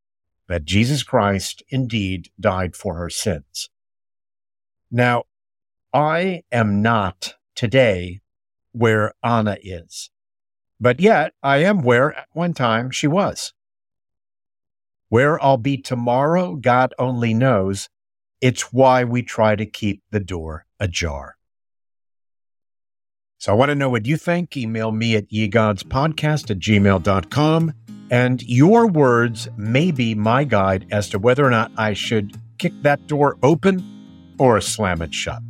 that 0.46 0.64
Jesus 0.64 1.02
Christ 1.02 1.62
indeed 1.68 2.28
died 2.38 2.76
for 2.76 2.96
her 2.96 3.08
sins. 3.08 3.70
Now, 4.90 5.24
I 5.94 6.42
am 6.50 6.82
not 6.82 7.36
today 7.54 8.20
where 8.72 9.14
Ana 9.22 9.58
is, 9.62 10.10
but 10.80 10.98
yet 10.98 11.34
I 11.40 11.58
am 11.58 11.84
where 11.84 12.12
at 12.12 12.26
one 12.32 12.52
time 12.52 12.90
she 12.90 13.06
was. 13.06 13.52
Where 15.08 15.40
I'll 15.40 15.56
be 15.56 15.76
tomorrow, 15.76 16.56
God 16.56 16.92
only 16.98 17.32
knows. 17.32 17.88
It's 18.40 18.72
why 18.72 19.04
we 19.04 19.22
try 19.22 19.54
to 19.54 19.64
keep 19.64 20.02
the 20.10 20.18
door 20.18 20.66
ajar. 20.80 21.36
So 23.38 23.52
I 23.52 23.54
want 23.54 23.68
to 23.68 23.76
know 23.76 23.88
what 23.88 24.04
you 24.04 24.16
think. 24.16 24.56
Email 24.56 24.90
me 24.90 25.14
at 25.14 25.30
yegodspodcast 25.30 26.50
at 26.50 26.58
gmail.com. 26.58 27.72
And 28.10 28.42
your 28.42 28.88
words 28.88 29.48
may 29.56 29.92
be 29.92 30.16
my 30.16 30.42
guide 30.42 30.86
as 30.90 31.08
to 31.10 31.20
whether 31.20 31.44
or 31.46 31.50
not 31.50 31.70
I 31.76 31.92
should 31.92 32.36
kick 32.58 32.72
that 32.82 33.06
door 33.06 33.38
open 33.44 34.34
or 34.40 34.60
slam 34.60 35.00
it 35.00 35.14
shut. 35.14 35.40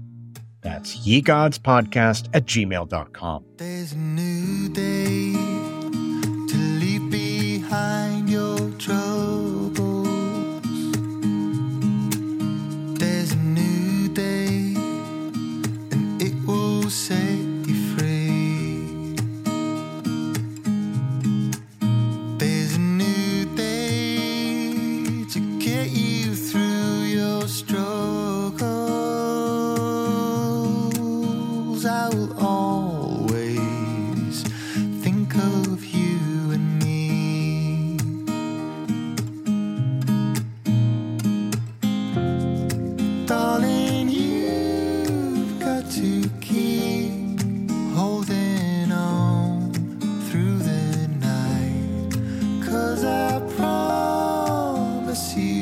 That's 0.65 0.97
yegodspodcast 1.07 2.31
at 2.33 2.47
gmail.com. 2.47 3.45
There's 3.59 3.93
a 3.93 3.99
new 3.99 4.71
day 4.71 5.54
assim. 55.15 55.54